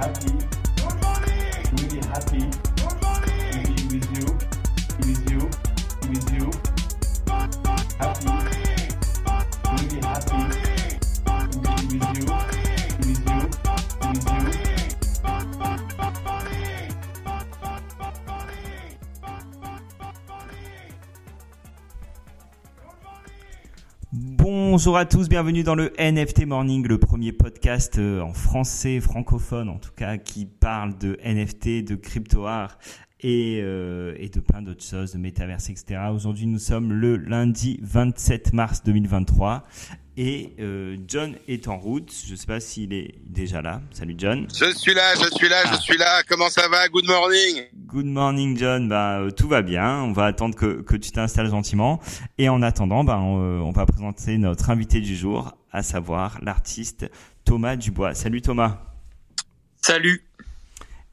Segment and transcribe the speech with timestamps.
[0.00, 0.39] happy,
[24.80, 29.68] Bonjour à tous, bienvenue dans le NFT Morning, le premier podcast euh, en français francophone
[29.68, 32.78] en tout cas qui parle de NFT, de crypto art
[33.20, 36.00] et, euh, et de plein d'autres choses, de métaverse, etc.
[36.14, 39.64] Aujourd'hui nous sommes le lundi 27 mars 2023
[40.16, 42.12] et euh, John est en route.
[42.26, 43.80] Je ne sais pas s'il est déjà là.
[43.90, 44.46] Salut John.
[44.52, 46.22] Je suis là, je suis là, je suis là.
[46.28, 46.88] Comment ça va?
[46.88, 47.64] Good morning.
[47.86, 48.88] Good morning John.
[48.88, 50.02] Bah euh, tout va bien.
[50.02, 52.00] On va attendre que, que tu t'installes gentiment.
[52.38, 56.38] Et en attendant, bah, on, euh, on va présenter notre invité du jour, à savoir
[56.42, 57.10] l'artiste
[57.44, 58.14] Thomas Dubois.
[58.14, 58.78] Salut Thomas.
[59.82, 60.24] Salut.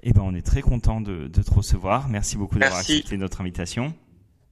[0.03, 2.07] Eh ben on est très content de, de te recevoir.
[2.07, 3.93] Merci beaucoup d'avoir accepté notre invitation.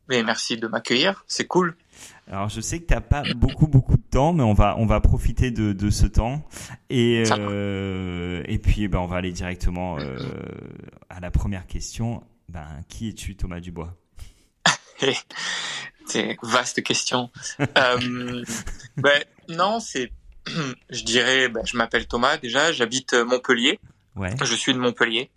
[0.07, 1.75] Mais merci de m'accueillir, c'est cool.
[2.27, 4.99] Alors je sais que t'as pas beaucoup beaucoup de temps, mais on va on va
[4.99, 6.43] profiter de, de ce temps
[6.89, 10.17] et euh, et puis ben on va aller directement euh,
[11.09, 12.23] à la première question.
[12.49, 13.95] Ben qui es-tu Thomas Dubois?
[16.07, 17.29] C'est vaste question.
[17.59, 18.43] euh,
[18.97, 20.11] ben, non, c'est,
[20.91, 23.79] je dirais, ben, je m'appelle Thomas déjà, j'habite euh, Montpellier,
[24.15, 24.29] Ouais.
[24.39, 25.29] je suis de Montpellier.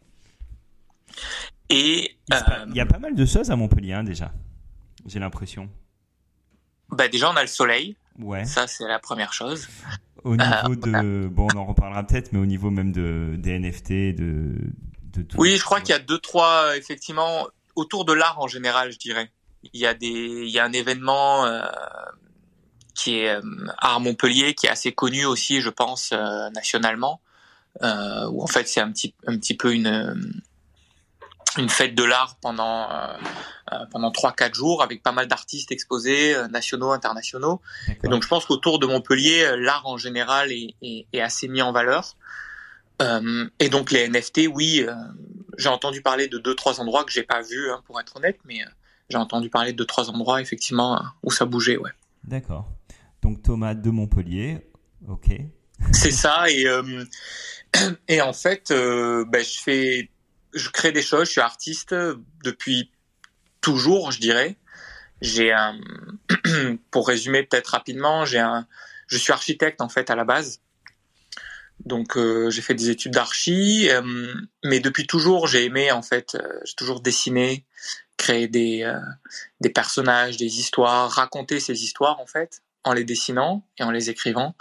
[1.71, 2.37] Et euh,
[2.69, 4.33] il y a pas mal de choses à Montpellier hein, déjà.
[5.07, 5.69] J'ai l'impression.
[6.91, 8.45] Ben, déjà on a le soleil, Ouais.
[8.45, 9.69] ça c'est la première chose.
[10.25, 13.59] Au niveau Euh, de bon, on en reparlera peut-être, mais au niveau même de des
[13.59, 14.55] NFT, de
[15.13, 15.37] de tout.
[15.39, 18.99] Oui, je crois qu'il y a deux trois effectivement autour de l'art en général, je
[18.99, 19.31] dirais.
[19.73, 21.63] Il y a des, il y a un événement euh,
[22.95, 23.41] qui est euh,
[23.79, 27.21] Art Montpellier, qui est assez connu aussi, je pense, euh, nationalement,
[27.83, 30.15] euh, où en fait c'est un petit, un petit peu une euh,
[31.57, 33.17] une fête de l'art pendant euh,
[33.73, 37.61] euh, pendant trois quatre jours avec pas mal d'artistes exposés euh, nationaux, internationaux.
[38.03, 41.49] Et donc je pense qu'autour de Montpellier, euh, l'art en général est, est, est assez
[41.49, 42.17] mis en valeur.
[43.01, 44.85] Euh, et donc les NFT, oui,
[45.57, 48.39] j'ai entendu parler de deux trois endroits que j'ai pas vus, hein, pour être honnête,
[48.45, 48.61] mais
[49.09, 51.93] j'ai entendu parler de deux trois endroits effectivement où ça bougeait, ouais.
[52.25, 52.67] D'accord.
[53.23, 54.67] Donc Thomas de Montpellier.
[55.09, 55.31] Ok.
[55.93, 56.67] C'est ça et
[58.09, 60.11] et en fait, ben, je fais,
[60.55, 61.95] je crée des choses, je suis artiste
[62.45, 62.91] depuis
[63.61, 64.57] toujours, je dirais.
[65.21, 65.79] J'ai un,
[66.91, 68.67] pour résumer peut-être rapidement, j'ai un,
[69.09, 70.61] je suis architecte en fait à la base.
[71.85, 76.35] Donc euh, j'ai fait des études d'archi, euh, mais depuis toujours j'ai aimé en fait,
[76.35, 77.65] euh, j'ai toujours dessiné,
[78.17, 78.99] créé des euh,
[79.61, 84.11] des personnages, des histoires, raconter ces histoires en fait en les dessinant et en les
[84.11, 84.57] écrivant.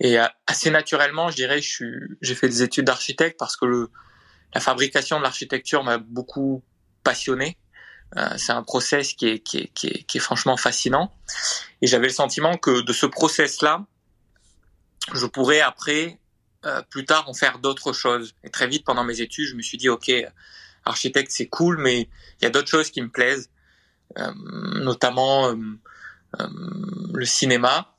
[0.00, 3.66] Et euh, assez naturellement, je dirais, je suis, j'ai fait des études d'architecte parce que
[3.66, 3.90] le
[4.54, 6.62] la fabrication de l'architecture m'a beaucoup
[7.04, 7.58] passionné.
[8.16, 11.14] Euh, c'est un process qui est, qui est, qui est, qui est franchement fascinant.
[11.82, 13.84] Et j'avais le sentiment que de ce process-là,
[15.12, 16.18] je pourrais après,
[16.64, 18.34] euh, plus tard, en faire d'autres choses.
[18.44, 20.10] Et très vite, pendant mes études, je me suis dit, OK,
[20.84, 22.08] architecte, c'est cool, mais
[22.40, 23.50] il y a d'autres choses qui me plaisent,
[24.18, 24.32] euh,
[24.80, 25.56] notamment euh,
[26.40, 26.48] euh,
[27.12, 27.94] le cinéma.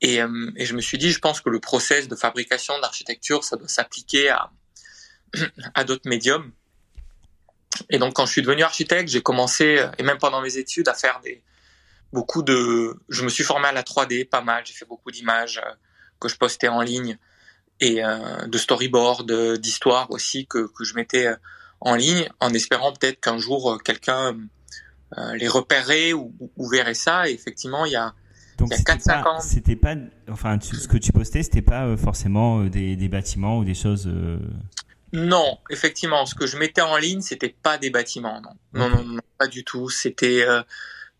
[0.00, 2.82] Et, euh, et je me suis dit, je pense que le process de fabrication de
[2.82, 4.50] l'architecture, ça doit s'appliquer à,
[5.74, 6.50] à d'autres médiums.
[7.90, 10.88] Et donc, quand je suis devenu architecte, j'ai commencé, euh, et même pendant mes études,
[10.88, 11.42] à faire des
[12.12, 12.96] beaucoup de.
[13.08, 14.62] Je me suis formé à la 3D, pas mal.
[14.64, 15.70] J'ai fait beaucoup d'images euh,
[16.20, 17.18] que je postais en ligne
[17.80, 21.28] et euh, de storyboard, euh, d'histoires aussi que que je mettais
[21.80, 24.36] en ligne, en espérant peut-être qu'un jour quelqu'un
[25.18, 27.28] euh, les repérerait ou, ou verrait ça.
[27.28, 28.14] Et effectivement, il y a
[28.58, 29.40] Donc Il y a c'était 4-5 pas, ans.
[29.40, 29.94] c'était pas,
[30.30, 33.74] enfin tu- ce que tu postais, c'était pas euh, forcément des, des bâtiments ou des
[33.74, 34.06] choses.
[34.06, 34.38] euh,
[35.14, 38.50] Non, effectivement, ce que je mettais en ligne, c'était pas des bâtiments, non.
[38.72, 39.88] Non, non, non, pas du tout.
[39.88, 40.60] C'était euh,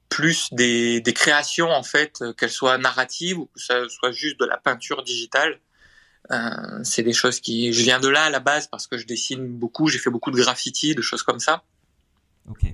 [0.08, 4.40] plus des, des créations, en fait, euh, qu'elles soient narratives ou que ça soit juste
[4.40, 5.60] de la peinture digitale.
[6.32, 7.72] Euh, c'est des choses qui...
[7.72, 10.32] Je viens de là à la base parce que je dessine beaucoup, j'ai fait beaucoup
[10.32, 11.62] de graffiti, de choses comme ça.
[12.50, 12.64] Ok.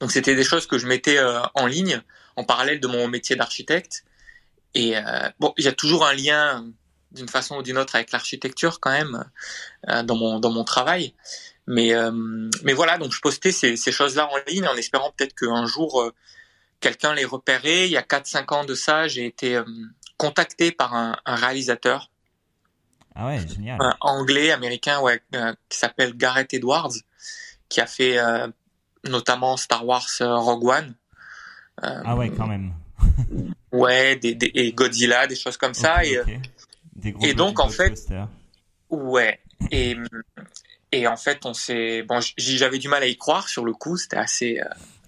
[0.00, 2.00] Donc c'était des choses que je mettais euh, en ligne
[2.36, 4.04] en parallèle de mon métier d'architecte.
[4.72, 5.02] Et euh,
[5.38, 6.66] bon, il y a toujours un lien
[7.12, 9.24] d'une façon ou d'une autre avec l'architecture quand même
[9.88, 11.14] euh, dans mon dans mon travail.
[11.66, 12.10] Mais euh,
[12.62, 16.00] mais voilà, donc je postais ces, ces choses-là en ligne en espérant peut-être qu'un jour
[16.02, 16.12] euh,
[16.80, 17.86] quelqu'un les repérait.
[17.86, 19.64] Il y a 4-5 ans de ça, j'ai été euh,
[20.16, 22.10] contacté par un, un réalisateur
[23.14, 23.78] Ah ouais, génial.
[23.80, 26.92] un anglais américain ouais, euh, qui s'appelle Gareth Edwards,
[27.68, 28.46] qui a fait euh,
[29.04, 30.94] notamment Star Wars euh, Rogue One.
[31.84, 32.72] Euh, Ah ouais, quand même.
[33.72, 35.96] Ouais, des, des, et Godzilla, des choses comme ça.
[35.96, 36.40] Ok, Et, euh, ok.
[37.06, 38.12] Des gros et donc, en fait-
[38.90, 39.38] ouais.
[39.70, 39.96] et
[40.90, 43.96] et en fait, on s'est bon, j'avais du mal à y croire sur le coup.
[43.96, 44.58] C'était assez.
[44.58, 44.64] Euh,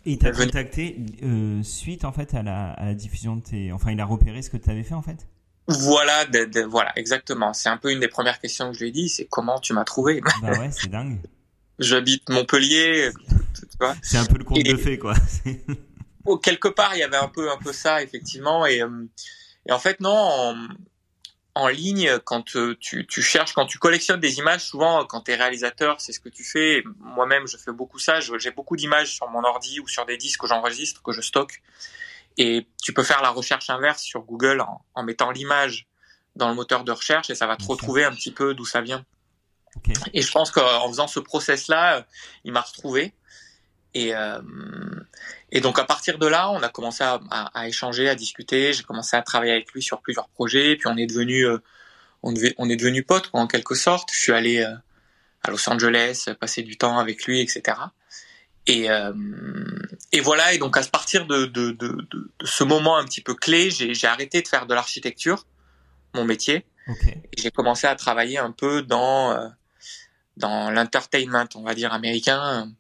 [0.06, 3.73] et il t'a contacté euh, suite en fait à la, à la diffusion de tes.
[3.73, 5.27] Enfin, il a repéré ce que tu avais fait en fait?
[5.67, 7.53] Voilà, de, voilà, exactement.
[7.53, 9.73] C'est un peu une des premières questions que je lui ai dit, c'est comment tu
[9.73, 10.21] m'as trouvé?
[10.41, 11.19] Bah ouais, c'est dingue.
[11.81, 13.11] J'habite Montpellier,
[14.03, 15.15] C'est un peu le conte de fait, quoi.
[16.25, 18.67] oh, quelque part, il y avait un peu, un peu ça, effectivement.
[18.67, 19.05] Et, euh,
[19.67, 20.56] et en fait, non,
[21.58, 25.32] en ligne, quand euh, tu, tu, cherches, quand tu collectionnes des images, souvent quand tu
[25.32, 26.84] es réalisateur, c'est ce que tu fais.
[27.00, 28.20] Moi-même, je fais beaucoup ça.
[28.20, 31.60] J'ai beaucoup d'images sur mon ordi ou sur des disques que j'enregistre, que je stocke.
[32.37, 35.88] Et tu peux faire la recherche inverse sur Google en, en mettant l'image
[36.37, 38.81] dans le moteur de recherche et ça va te retrouver un petit peu d'où ça
[38.81, 39.04] vient.
[40.14, 42.06] Et je pense qu'en faisant ce process-là,
[42.44, 43.14] il m'a retrouvé.
[43.94, 44.40] Et, euh,
[45.50, 48.73] et donc à partir de là, on a commencé à, à, à échanger, à discuter.
[48.73, 50.76] J'ai commencé à travailler avec lui sur plusieurs projets.
[50.76, 51.58] Puis on est devenu, euh,
[52.23, 54.11] on, on est devenu potes en quelque sorte.
[54.12, 54.75] Je suis allé euh,
[55.43, 57.76] à Los Angeles, passer du temps avec lui, etc.
[58.67, 59.12] Et, euh,
[60.12, 60.52] et voilà.
[60.52, 64.06] Et donc à partir de, de, de, de, ce moment un petit peu clé, j'ai
[64.06, 65.46] arrêté de faire de l'architecture,
[66.14, 66.67] mon métier.
[66.87, 67.23] Okay.
[67.37, 69.49] J'ai commencé à travailler un peu dans euh,
[70.38, 72.73] dans l'entertainment, on va dire américain,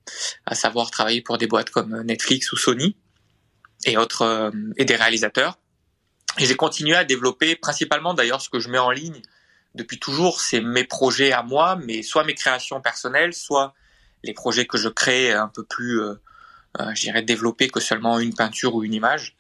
[0.46, 2.96] à savoir travailler pour des boîtes comme Netflix ou Sony
[3.84, 5.58] et autres euh, et des réalisateurs.
[6.38, 9.20] Et j'ai continué à développer principalement d'ailleurs ce que je mets en ligne
[9.74, 13.74] depuis toujours, c'est mes projets à moi, mais soit mes créations personnelles, soit
[14.24, 16.14] les projets que je crée un peu plus, euh,
[16.80, 19.36] euh je dirais, développés que seulement une peinture ou une image.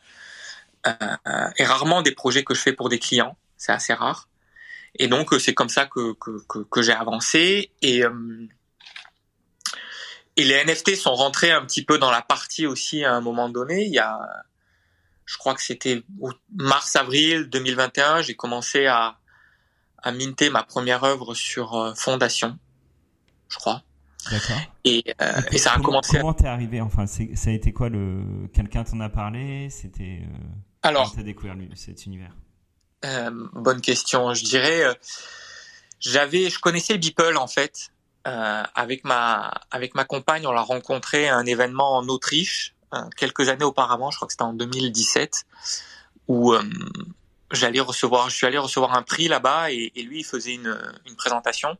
[0.86, 0.92] Euh,
[1.26, 4.27] euh, et rarement des projets que je fais pour des clients, c'est assez rare.
[4.98, 8.48] Et donc c'est comme ça que, que, que, que j'ai avancé et euh,
[10.36, 13.48] et les NFT sont rentrés un petit peu dans la partie aussi à un moment
[13.48, 13.84] donné.
[13.84, 14.20] Il y a,
[15.24, 16.04] je crois que c'était
[16.54, 19.18] mars-avril 2021, j'ai commencé à,
[20.00, 22.56] à minter ma première œuvre sur euh, Fondation,
[23.48, 23.82] je crois.
[24.30, 24.60] D'accord.
[24.84, 26.18] Et, euh, et, ça a commencé.
[26.18, 30.22] Comment t'es arrivé Enfin, ça a été quoi le Quelqu'un t'en a parlé C'était.
[30.22, 30.38] Euh...
[30.82, 31.12] Alors.
[31.14, 32.32] T'as découvert cet univers?
[32.32, 32.47] euh,
[33.02, 34.34] bonne question.
[34.34, 34.94] Je dirais, euh,
[36.00, 37.90] j'avais, je connaissais Beeple en fait.
[38.26, 42.98] Euh, avec ma avec ma compagne, on l'a rencontré à un événement en Autriche euh,
[43.16, 44.10] quelques années auparavant.
[44.10, 45.44] Je crois que c'était en 2017
[46.26, 46.62] où euh,
[47.52, 50.78] j'allais recevoir, je suis allé recevoir un prix là-bas et, et, lui il faisait une,
[51.06, 51.78] une présentation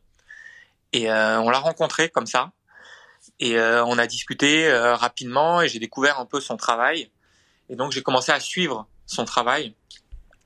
[0.91, 2.51] et on l'a rencontré comme ça
[3.39, 7.11] et on a discuté rapidement et j'ai découvert un peu son travail
[7.69, 9.75] et donc j'ai commencé à suivre son travail.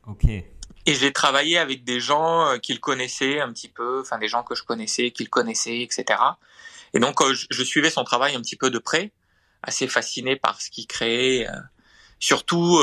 [0.05, 0.25] Ok.
[0.85, 4.43] Et j'ai travaillé avec des gens euh, qu'il connaissait un petit peu, enfin des gens
[4.43, 6.19] que je connaissais, qu'il connaissait, etc.
[6.93, 9.11] Et donc euh, je, suivais son travail un petit peu de près,
[9.61, 11.47] assez fasciné par ce qu'il créait.
[11.47, 11.53] Euh,
[12.19, 12.79] surtout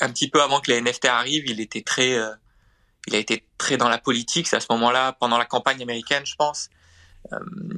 [0.00, 2.16] un petit peu avant que les NFT arrivent, il était très,
[3.06, 4.48] il a été très dans la politique.
[4.48, 6.70] C'est à ce moment-là, pendant la campagne américaine, je pense.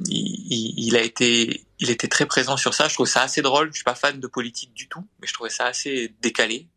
[0.07, 2.87] Il, il, a été, il était très présent sur ça.
[2.87, 3.67] Je trouve ça assez drôle.
[3.71, 6.69] Je suis pas fan de politique du tout, mais je trouvais ça assez décalé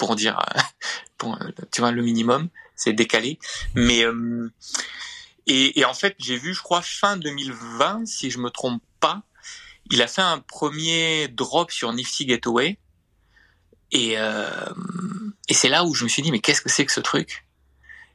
[0.00, 0.40] pour dire,
[1.18, 1.38] pour,
[1.70, 3.38] tu vois, le minimum, c'est décalé.
[3.74, 4.50] Mais euh,
[5.46, 9.22] et, en fait, j'ai vu, je crois, fin 2020, si je me trompe pas,
[9.90, 12.78] il a fait un premier drop sur Nifty Gateway.
[13.92, 14.70] Et, euh,
[15.48, 17.44] et c'est là où je me suis dit, mais qu'est-ce que c'est que ce truc?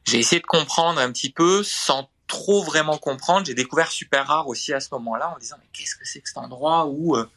[0.04, 3.46] J'ai essayé de comprendre un petit peu sans trop vraiment comprendre.
[3.46, 6.28] J'ai découvert Super Rare aussi à ce moment-là en disant, mais qu'est-ce que c'est que
[6.28, 7.28] cet endroit où euh,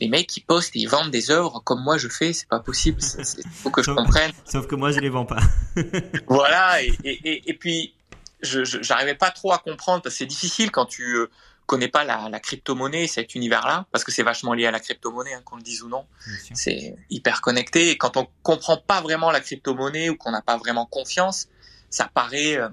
[0.00, 2.60] les mecs qui postent et ils vendent des œuvres comme moi je fais, c'est pas
[2.60, 3.00] possible.
[3.02, 4.32] Il faut que je comprenne.
[4.44, 5.40] Sauf que moi je les vends pas.
[6.28, 6.82] voilà.
[6.82, 7.94] Et, et, et, puis
[8.40, 11.30] je j'arrivais pas trop à comprendre parce que c'est difficile quand tu euh,
[11.66, 15.34] connais pas la, la crypto-monnaie, cet univers-là, parce que c'est vachement lié à la crypto-monnaie,
[15.34, 16.06] hein, qu'on le dise ou non.
[16.54, 17.90] C'est hyper connecté.
[17.90, 21.48] Et quand on comprend pas vraiment la crypto-monnaie ou qu'on n'a pas vraiment confiance,
[21.90, 22.68] ça paraît, euh,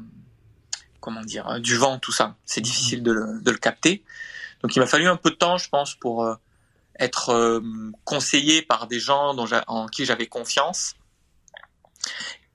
[1.01, 2.35] comment dire, euh, du vent, tout ça.
[2.45, 4.03] C'est difficile de le, de le capter.
[4.61, 6.37] Donc il m'a fallu un peu de temps, je pense, pour
[6.99, 7.61] être euh,
[8.03, 10.95] conseillé par des gens dont en qui j'avais confiance.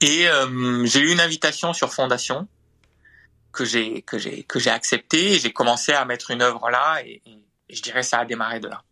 [0.01, 2.49] Et euh, j'ai eu une invitation sur Fondation
[3.53, 7.03] que j'ai que j'ai que j'ai accepté et j'ai commencé à mettre une œuvre là
[7.05, 7.45] et, et,
[7.75, 8.83] je dirais ça a démarré de là.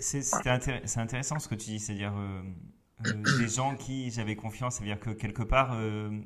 [0.00, 5.10] C'est intéressant ce que tu dis, c'est-à-dire euh, des gens qui j'avais confiance, c'est-à-dire que
[5.10, 5.78] quelque part,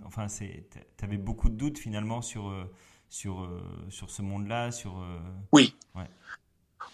[0.04, 0.66] enfin, c'est,
[0.96, 2.52] t'avais beaucoup de doutes finalement sur
[3.10, 3.48] sur
[3.90, 5.04] sur ce monde-là, sur.
[5.52, 5.76] oui.
[5.94, 6.08] Ouais.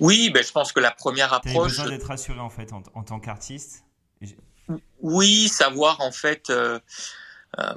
[0.01, 1.77] Oui, ben je pense que la première approche.
[1.77, 3.85] T'as besoin d'être rassuré en fait en, en tant qu'artiste.
[5.01, 6.79] Oui, savoir en fait euh,
[7.59, 7.75] euh,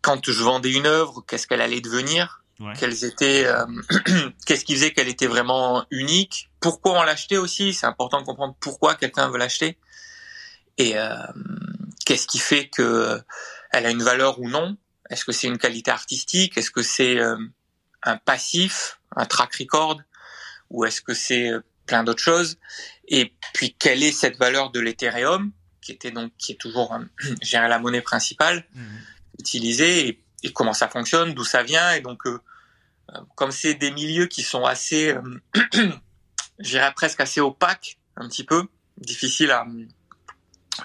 [0.00, 2.72] quand je vendais une œuvre, qu'est-ce qu'elle allait devenir, ouais.
[2.78, 3.66] quelles étaient, euh,
[4.46, 7.74] qu'est-ce qui faisait qu'elle était vraiment unique, pourquoi on l'achetait aussi.
[7.74, 9.78] C'est important de comprendre pourquoi quelqu'un veut l'acheter
[10.76, 11.16] et euh,
[12.04, 13.20] qu'est-ce qui fait que
[13.72, 14.76] elle a une valeur ou non.
[15.10, 17.18] Est-ce que c'est une qualité artistique Est-ce que c'est
[18.02, 20.00] un passif, un track record,
[20.70, 21.50] ou est-ce que c'est
[21.86, 22.58] plein d'autres choses?
[23.06, 26.96] Et puis quelle est cette valeur de l'Ethereum, qui était donc qui est toujours
[27.42, 28.82] gérer la monnaie principale mmh.
[29.38, 32.22] utilisée, et, et, comment ça fonctionne, d'où ça vient, et donc
[33.34, 35.14] comme c'est des milieux qui sont assez,
[36.58, 38.66] je dirais presque assez opaques, un petit peu
[38.98, 39.66] difficile à,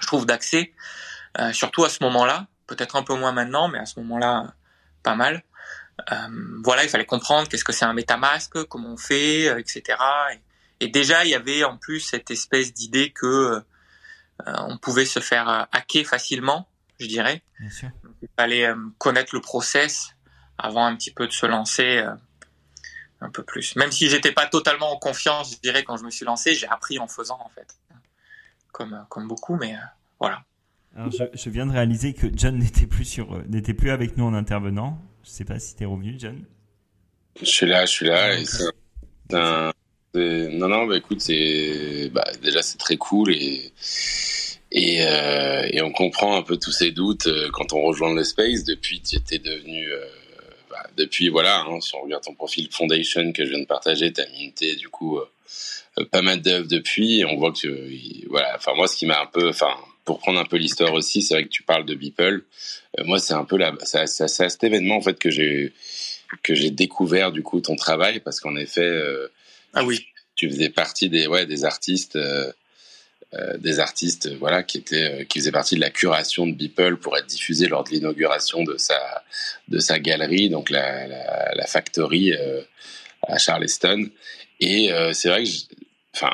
[0.00, 0.72] je trouve, d'accès,
[1.38, 2.46] euh, surtout à ce moment-là.
[2.66, 4.54] Peut-être un peu moins maintenant, mais à ce moment-là,
[5.02, 5.44] pas mal.
[6.10, 9.98] Euh, voilà, il fallait comprendre qu'est-ce que c'est un MetaMask, comment on fait, euh, etc.
[10.32, 13.60] Et, et, déjà, il y avait en plus cette espèce d'idée que euh,
[14.68, 17.42] on pouvait se faire hacker facilement, je dirais.
[17.60, 17.90] Bien sûr.
[18.22, 20.10] il fallait connaître le process
[20.58, 22.04] avant un petit peu de se lancer
[23.20, 23.76] un peu plus.
[23.76, 26.66] Même si j'étais pas totalement en confiance, je dirais, quand je me suis lancé, j'ai
[26.66, 27.76] appris en faisant, en fait.
[28.72, 29.76] Comme, comme beaucoup, mais
[30.18, 30.42] voilà.
[30.96, 34.24] Alors je, je, viens de réaliser que John n'était plus sur, n'était plus avec nous
[34.24, 35.00] en intervenant.
[35.24, 36.44] Je sais pas si t'es revenu, John.
[37.40, 38.38] Je suis là, je suis là.
[38.38, 38.64] Et c'est
[39.32, 39.72] un,
[40.14, 43.72] non, non, bah écoute, c'est, bah, déjà c'est très cool et
[44.70, 48.24] et, euh, et on comprend un peu tous ces doutes euh, quand on rejoint le
[48.24, 48.64] space.
[48.64, 50.04] Depuis, tu étais devenu, euh,
[50.68, 54.12] bah, depuis voilà, hein, si on regarde ton profil Foundation que je viens de partager,
[54.12, 57.20] t'as minté du coup euh, pas mal d'œuvres depuis.
[57.20, 57.88] Et on voit que
[58.28, 59.74] voilà, enfin moi ce qui m'a un peu, enfin
[60.04, 62.42] pour prendre un peu l'histoire aussi, c'est vrai que tu parles de Beeple.
[62.98, 65.72] Euh, moi, c'est un peu là, c'est à cet événement en fait que j'ai
[66.42, 69.28] que j'ai découvert du coup ton travail parce qu'en effet, euh,
[69.72, 72.16] ah oui, tu faisais partie des ouais des artistes.
[72.16, 72.52] Euh,
[73.58, 77.26] des artistes voilà qui étaient qui faisaient partie de la curation de Beeple pour être
[77.26, 79.24] diffusé lors de l'inauguration de sa
[79.66, 82.32] de sa galerie donc la la, la factory
[83.26, 84.08] à Charleston
[84.60, 85.50] et c'est vrai que
[86.14, 86.30] enfin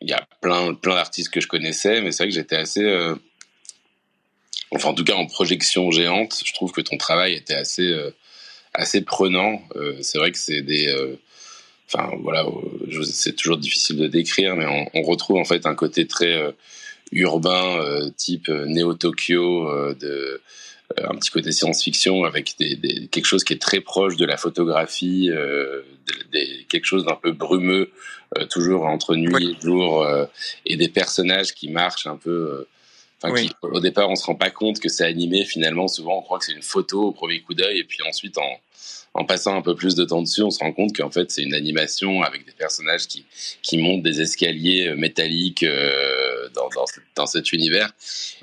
[0.00, 2.82] il y a plein plein d'artistes que je connaissais, mais c'est vrai que j'étais assez,
[2.82, 3.14] euh...
[4.72, 8.10] enfin en tout cas en projection géante, je trouve que ton travail était assez euh,
[8.74, 9.60] assez prenant.
[9.76, 10.94] Euh, c'est vrai que c'est des,
[11.88, 12.46] enfin voilà,
[13.04, 16.54] c'est toujours difficile de décrire, mais on, on, retrouve en fait un côté très
[17.12, 20.42] urbain, type néo Tokyo de
[21.02, 24.36] un petit côté science-fiction avec des, des, quelque chose qui est très proche de la
[24.36, 25.82] photographie, euh,
[26.32, 27.90] des, quelque chose d'un peu brumeux,
[28.38, 29.56] euh, toujours entre nuit oui.
[29.56, 30.26] et jour, euh,
[30.64, 32.66] et des personnages qui marchent un peu.
[33.22, 33.48] Enfin, oui.
[33.48, 35.44] qui, au départ, on se rend pas compte que c'est animé.
[35.44, 38.36] Finalement, souvent, on croit que c'est une photo au premier coup d'œil, et puis ensuite,
[38.38, 38.60] en,
[39.14, 41.42] en passant un peu plus de temps dessus, on se rend compte qu'en fait, c'est
[41.42, 43.24] une animation avec des personnages qui,
[43.62, 46.25] qui montent des escaliers métalliques euh,
[47.16, 47.90] dans, cet univers.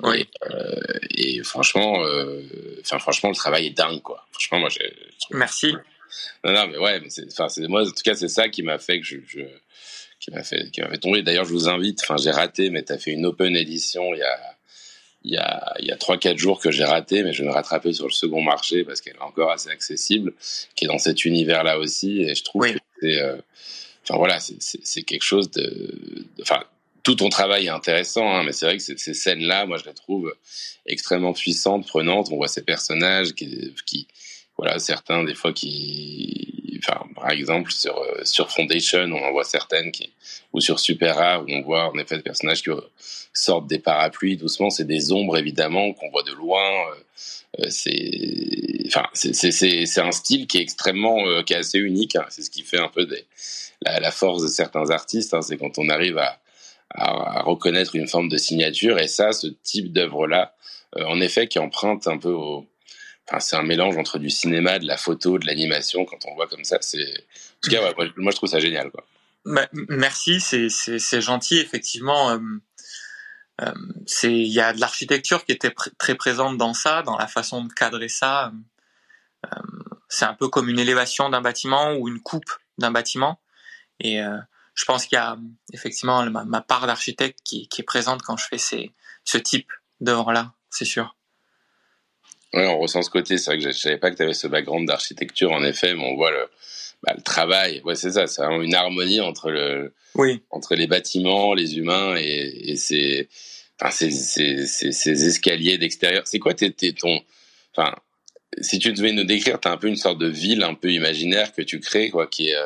[0.00, 0.20] Oui.
[0.20, 2.42] Et, euh, et franchement, euh,
[2.80, 4.26] enfin, franchement, le travail est dingue, quoi.
[4.32, 4.92] Franchement, moi, j'ai.
[5.30, 5.74] Merci.
[6.44, 8.62] Non, non, mais ouais, mais c'est, enfin, c'est moi, en tout cas, c'est ça qui
[8.62, 9.40] m'a fait que je, je
[10.20, 11.22] qui m'a fait, qui m'a fait tomber.
[11.22, 12.00] D'ailleurs, je vous invite.
[12.02, 14.54] Enfin, j'ai raté, mais t'as fait une open édition il y a
[15.24, 17.54] il y a, il y a 3-4 jours que j'ai raté, mais je vais me
[17.54, 20.34] rattraper sur le second marché parce qu'elle est encore assez accessible,
[20.76, 22.20] qui est dans cet univers-là aussi.
[22.22, 22.74] Et je trouve oui.
[22.74, 23.36] que c'est, euh,
[24.02, 26.62] enfin voilà, c'est, c'est, c'est quelque chose de, enfin,
[27.04, 29.84] tout ton travail est intéressant, hein, mais c'est vrai que ces, ces scènes-là, moi, je
[29.84, 30.34] les trouve
[30.86, 32.28] extrêmement puissantes, prenantes.
[32.32, 34.08] On voit ces personnages qui, qui
[34.56, 39.92] voilà, certains des fois qui, enfin, par exemple sur sur Foundation, on en voit certaines
[39.92, 40.12] qui,
[40.52, 42.70] ou sur Super Rare où on voit en effet des personnages qui
[43.32, 44.70] sortent des parapluies doucement.
[44.70, 46.70] C'est des ombres évidemment qu'on voit de loin.
[47.60, 51.78] Euh, c'est, enfin, c'est c'est c'est un style qui est extrêmement, euh, qui est assez
[51.78, 52.16] unique.
[52.16, 52.24] Hein.
[52.30, 53.24] C'est ce qui fait un peu des,
[53.82, 55.34] la, la force de certains artistes.
[55.34, 55.42] Hein.
[55.42, 56.38] C'est quand on arrive à,
[56.94, 60.54] à, reconnaître une forme de signature et ça, ce type d'œuvre là,
[60.96, 62.66] euh, en effet, qui emprunte un peu au
[63.26, 66.04] Enfin, c'est un mélange entre du cinéma, de la photo, de l'animation.
[66.04, 67.00] Quand on voit comme ça, c'est.
[67.00, 67.80] En tout cas,
[68.18, 69.06] moi, je trouve ça génial, quoi.
[69.46, 72.32] Bah, merci, c'est gentil, effectivement.
[72.32, 72.38] Euh,
[73.62, 73.72] euh,
[74.24, 77.72] il y a de l'architecture qui était très présente dans ça, dans la façon de
[77.72, 78.52] cadrer ça.
[80.08, 83.40] C'est un peu comme une élévation d'un bâtiment ou une coupe d'un bâtiment.
[84.00, 84.20] Et
[84.74, 85.36] je pense qu'il y a
[85.72, 88.90] effectivement ma, ma part d'architecte qui, qui, est présente quand je fais ces,
[89.24, 91.16] ce type d'œuvre-là, c'est sûr.
[92.52, 93.38] Ouais, on ressent ce côté.
[93.38, 96.04] C'est vrai que je savais pas que tu avais ce background d'architecture, en effet, mais
[96.04, 96.48] on voit le,
[97.02, 97.80] bah, le travail.
[97.84, 98.26] Ouais, c'est ça.
[98.26, 100.42] C'est vraiment une harmonie entre le, oui.
[100.50, 103.28] entre les bâtiments, les humains et, et ces,
[103.80, 106.26] enfin, ces, ces, escaliers d'extérieur.
[106.26, 107.20] C'est quoi ton,
[107.76, 107.94] enfin,
[108.60, 111.52] si tu devais nous décrire, t'as un peu une sorte de ville un peu imaginaire
[111.52, 112.56] que tu crées, quoi, qui est,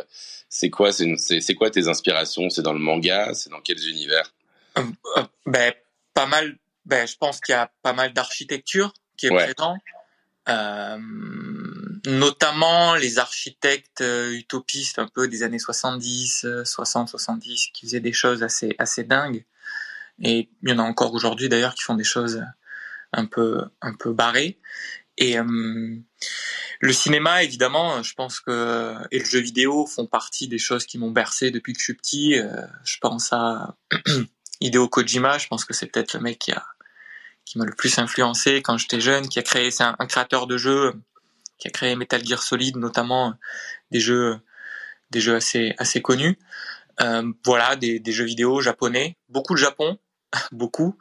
[0.49, 2.51] c'est quoi, c'est, quoi tes inspirations?
[2.51, 3.35] C'est dans le manga?
[3.35, 4.33] C'est dans quels univers?
[4.79, 4.83] Euh,
[5.17, 5.73] euh, Ben,
[6.15, 6.57] pas mal.
[6.87, 9.53] Ben, je pense qu'il y a pas mal d'architecture qui est Ouais.
[9.53, 9.77] présent.
[10.49, 10.97] Euh,
[12.07, 18.01] notamment les architectes euh, utopistes un peu des années 70, euh, 60, 70, qui faisaient
[18.01, 19.45] des choses assez, assez dingues.
[20.23, 22.43] Et il y en a encore aujourd'hui d'ailleurs qui font des choses
[23.13, 24.59] un peu, un peu barrées.
[25.19, 25.37] Et
[26.81, 30.99] le cinéma, évidemment, je pense que et le jeu vidéo font partie des choses qui
[30.99, 32.39] m'ont bercé depuis que je suis petit.
[32.39, 33.77] Euh, je pense à
[34.61, 35.39] Hideo Kojima.
[35.39, 36.65] Je pense que c'est peut-être le mec qui a
[37.45, 40.59] qui m'a le plus influencé quand j'étais jeune, qui a créé, c'est un, créateur de
[40.59, 40.93] jeux
[41.57, 43.35] qui a créé Metal Gear Solid, notamment
[43.91, 44.39] des jeux
[45.11, 46.39] des jeux assez assez connus.
[47.01, 49.99] Euh, voilà, des, des jeux vidéo japonais, beaucoup de Japon,
[50.53, 50.97] beaucoup,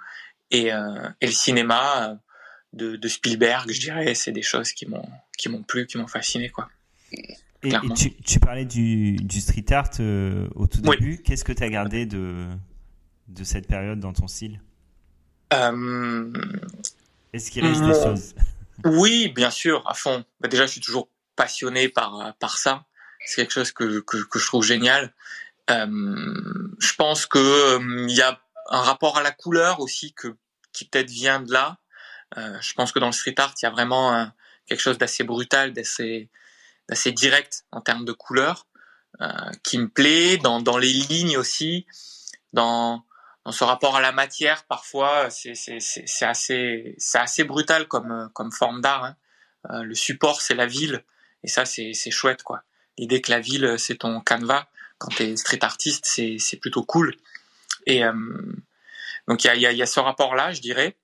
[0.51, 2.15] et, euh, et le cinéma euh,
[2.77, 5.07] de, de, Spielberg, je dirais, c'est des choses qui m'ont
[5.37, 6.69] qui m'ont plu, qui m'ont fasciné, quoi.
[7.63, 11.21] Et, tu, tu, parlais du, du street art euh, au tout début.
[11.23, 12.47] Qu'est-ce que tu as gardé de,
[13.27, 14.61] de cette période dans ton style?
[15.53, 16.31] Euh,
[17.33, 18.35] Est-ce qu'il reste des choses?
[18.85, 20.23] Oui, bien sûr, à fond.
[20.39, 22.85] Bah, déjà, je suis toujours passionné par, par ça.
[23.25, 25.13] C'est quelque chose que, que, que, je trouve génial.
[25.69, 25.87] Euh,
[26.79, 30.35] je pense que il y a un rapport à la couleur aussi que
[30.71, 31.79] qui peut-être vient de là.
[32.37, 34.29] Euh, je pense que dans le street art, il y a vraiment
[34.65, 36.29] quelque chose d'assez brutal, d'assez
[37.13, 38.67] direct en termes de couleur,
[39.21, 39.27] euh,
[39.63, 40.37] qui me plaît.
[40.37, 41.85] Dans, les lignes aussi,
[42.53, 43.05] dans
[43.49, 49.05] ce rapport à la matière, parfois c'est assez brutal comme forme d'art.
[49.05, 49.15] Hein.
[49.71, 51.03] Euh, le support c'est la ville
[51.43, 52.63] et ça c'est chouette quoi.
[52.97, 54.67] L'idée que la ville c'est ton canevas
[54.97, 57.15] quand t'es street artiste c'est plutôt cool.
[57.85, 58.13] Et euh,
[59.27, 60.95] donc il y a ce rapport-là, je dirais.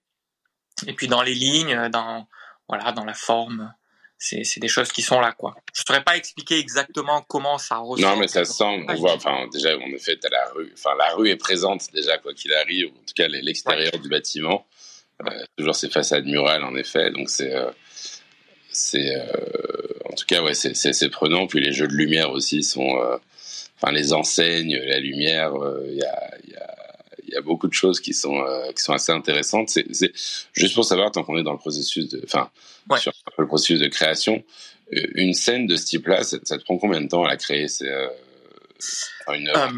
[0.87, 2.27] Et puis dans les lignes, dans
[2.67, 3.73] voilà, dans la forme,
[4.17, 5.55] c'est des choses qui sont là, quoi.
[5.73, 8.11] Je saurais pas expliquer exactement comment ça ressort.
[8.11, 8.85] Non, mais ça sent.
[8.87, 10.71] On voit, enfin, déjà, en effet, t'as la rue.
[10.73, 12.87] Enfin, la rue est présente déjà, quoi qu'il arrive.
[12.87, 14.65] En tout cas, l'extérieur du bâtiment.
[15.27, 17.11] Euh, toujours ces façades murales, en effet.
[17.11, 17.69] Donc c'est, euh,
[18.95, 19.27] euh,
[20.05, 21.45] en tout cas, ouais, c'est prenant.
[21.47, 23.19] Puis les jeux de lumière aussi sont,
[23.75, 25.53] enfin, les enseignes, la lumière.
[25.85, 26.31] Il y a,
[27.33, 29.69] y a il y a beaucoup de choses qui sont euh, qui sont assez intéressantes.
[29.69, 30.11] C'est
[30.53, 32.51] juste pour savoir tant qu'on est dans le processus de, enfin,
[32.97, 34.43] sur le processus de création,
[34.93, 37.67] euh, une scène de ce type-là, ça, te prend combien de temps à la créer?
[37.67, 38.07] C'est euh,
[39.33, 39.71] une heure?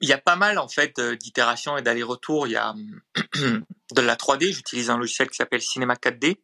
[0.00, 2.46] il y a pas mal en fait d'itérations et d'allers-retours.
[2.46, 2.74] Il y a
[3.34, 4.52] de la 3D.
[4.52, 6.36] J'utilise un logiciel qui s'appelle Cinema 4D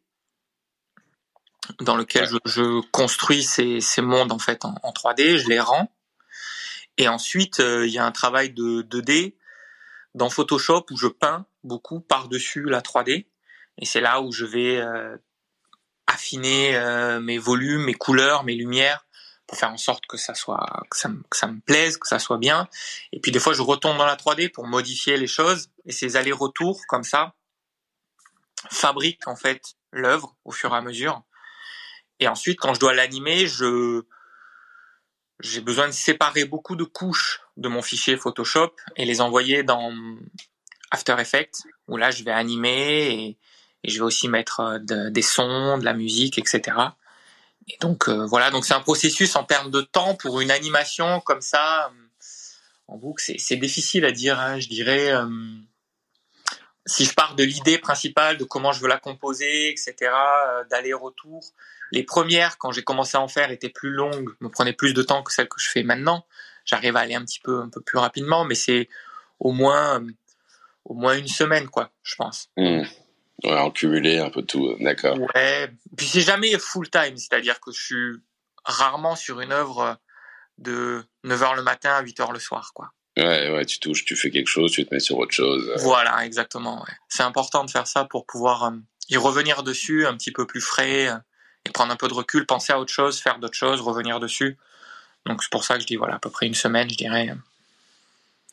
[1.79, 5.59] dans lequel je, je, construis ces, ces mondes en fait en, en 3D, je les
[5.59, 5.93] rends.
[6.97, 9.35] Et ensuite, il y a un travail de 2D
[10.15, 13.27] dans Photoshop où je peins beaucoup par-dessus la 3D.
[13.77, 15.17] Et c'est là où je vais euh,
[16.07, 19.05] affiner euh, mes volumes, mes couleurs, mes lumières
[19.47, 22.07] pour faire en sorte que ça soit que ça, me, que ça me plaise, que
[22.07, 22.69] ça soit bien.
[23.11, 26.15] Et puis des fois je retombe dans la 3D pour modifier les choses et ces
[26.15, 27.33] allers-retours comme ça
[28.69, 31.23] fabriquent en fait l'œuvre au fur et à mesure.
[32.19, 34.03] Et ensuite quand je dois l'animer, je
[35.43, 39.93] j'ai besoin de séparer beaucoup de couches de mon fichier Photoshop et les envoyer dans
[40.91, 43.37] After Effects, où là je vais animer et,
[43.83, 46.77] je vais aussi mettre euh, des sons, de la musique, etc.
[47.67, 51.19] Et donc euh, voilà, donc c'est un processus en termes de temps pour une animation
[51.21, 51.91] comme ça
[52.87, 54.39] en boucle, c'est difficile à dire.
[54.39, 55.25] Hein, je dirais euh,
[56.85, 60.11] si je pars de l'idée principale de comment je veux la composer, etc.,
[60.69, 61.41] d'aller-retour,
[61.91, 65.03] les premières, quand j'ai commencé à en faire, étaient plus longues, me prenaient plus de
[65.03, 66.25] temps que celles que je fais maintenant.
[66.65, 68.87] J'arrive à aller un petit peu, un peu plus rapidement, mais c'est
[69.39, 70.01] au moins,
[70.85, 72.49] au moins une semaine, quoi, je pense.
[72.57, 72.83] Mmh.
[73.43, 75.17] Ouais, en cumulé un peu tout, d'accord.
[75.35, 75.71] Ouais.
[75.97, 78.13] Puis c'est jamais full time, c'est-à-dire que je suis
[78.63, 79.97] rarement sur une œuvre
[80.59, 82.91] de 9h le matin à 8h le soir, quoi.
[83.17, 85.69] Ouais, ouais, tu touches, tu fais quelque chose, tu te mets sur autre chose.
[85.79, 86.81] Voilà, exactement.
[86.81, 86.93] Ouais.
[87.09, 88.77] C'est important de faire ça pour pouvoir euh,
[89.09, 91.17] y revenir dessus un petit peu plus frais, euh,
[91.65, 94.57] et prendre un peu de recul, penser à autre chose, faire d'autres choses, revenir dessus.
[95.25, 97.33] Donc c'est pour ça que je dis voilà à peu près une semaine, je dirais.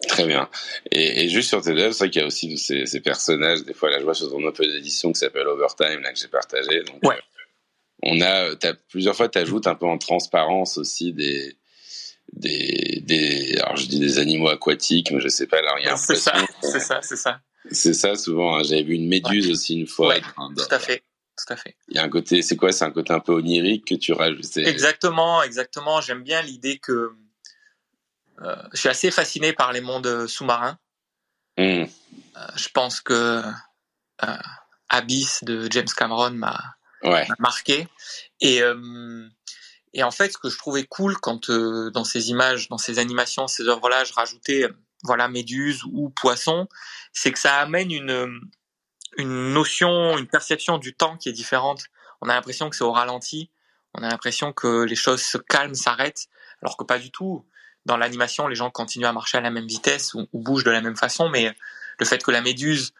[0.06, 0.48] Très bien.
[0.92, 3.64] Et, et juste sur tes œuvres, c'est vrai qu'il y a aussi ces, ces, personnages.
[3.64, 6.28] Des fois, là, je vois sur ton open d'édition qui s'appelle Overtime, là que j'ai
[6.28, 6.84] partagé.
[6.84, 7.16] Donc, ouais.
[7.16, 7.20] Euh,
[8.04, 11.56] on a, as, plusieurs fois, tu ajoutes un peu en transparence aussi des,
[12.32, 16.14] des, des, alors je dis des animaux aquatiques, mais je sais pas, là, a C'est
[16.14, 17.40] ça, c'est ça, c'est ça.
[17.72, 18.56] C'est ça, souvent.
[18.56, 18.62] Hein.
[18.62, 19.52] J'avais vu une méduse ouais.
[19.52, 20.08] aussi une fois.
[20.08, 21.02] Ouais, tout à fait
[21.38, 21.76] tout à fait.
[21.88, 22.72] Il y a un côté, c'est quoi?
[22.72, 26.00] C'est un côté un peu onirique que tu rajoutes Exactement, exactement.
[26.00, 27.12] J'aime bien l'idée que
[28.42, 30.78] euh, je suis assez fasciné par les mondes sous-marins.
[31.56, 31.62] Mmh.
[31.62, 31.86] Euh,
[32.56, 33.42] je pense que
[34.24, 34.36] euh,
[34.88, 37.26] Abyss de James Cameron m'a ouais.
[37.38, 37.88] marqué.
[38.40, 39.28] Et, euh,
[39.92, 42.98] et en fait, ce que je trouvais cool quand euh, dans ces images, dans ces
[42.98, 44.66] animations, ces œuvres-là, je rajoutais
[45.04, 46.68] voilà méduse ou poisson,
[47.12, 48.40] c'est que ça amène une
[49.16, 51.84] une notion, une perception du temps qui est différente.
[52.20, 53.50] On a l'impression que c'est au ralenti,
[53.94, 56.28] on a l'impression que les choses se calment, s'arrêtent,
[56.62, 57.44] alors que pas du tout.
[57.86, 60.70] Dans l'animation, les gens continuent à marcher à la même vitesse ou, ou, bougent de
[60.70, 61.54] la même façon, mais
[61.98, 62.92] le fait que la méduse,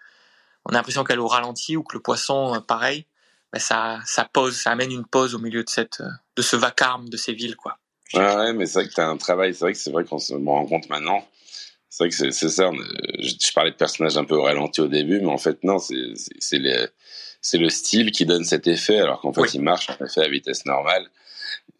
[0.65, 3.07] on a l'impression qu'elle est au ralenti ou que le poisson, pareil,
[3.53, 6.03] ben, ça, ça pose, ça amène une pause au milieu de cette,
[6.37, 7.79] de ce vacarme de ces villes, quoi.
[8.15, 10.19] ouais, mais c'est vrai que tu as un travail, c'est vrai que c'est vrai qu'on
[10.19, 11.27] se rend compte maintenant.
[11.91, 12.71] C'est vrai que c'est ça.
[13.19, 16.59] Je, je, parlais de personnages un peu ralentis au début, mais en fait, non, c'est
[16.59, 20.67] le style qui donne cet effet, alors qu'en fait, il marche en effet à vitesse
[20.67, 21.09] normale.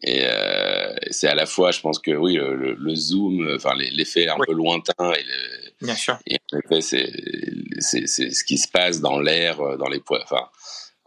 [0.01, 4.27] Et euh, c'est à la fois, je pense que oui, le, le zoom, enfin l'effet
[4.27, 6.17] un peu lointain et, le, Bien sûr.
[6.25, 10.47] et en effet, c'est ce qui se passe dans l'air, dans les poids, enfin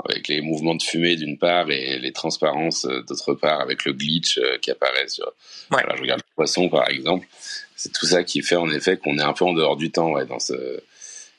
[0.08, 3.92] avec les mouvements de fumée d'une part et les transparences euh, d'autre part, avec le
[3.92, 5.26] glitch euh, qui apparaît sur.
[5.26, 5.32] Ouais.
[5.82, 7.26] Voilà, je regarde le poisson par exemple.
[7.76, 10.12] C'est tout ça qui fait en effet qu'on est un peu en dehors du temps,
[10.12, 10.82] ouais, dans ce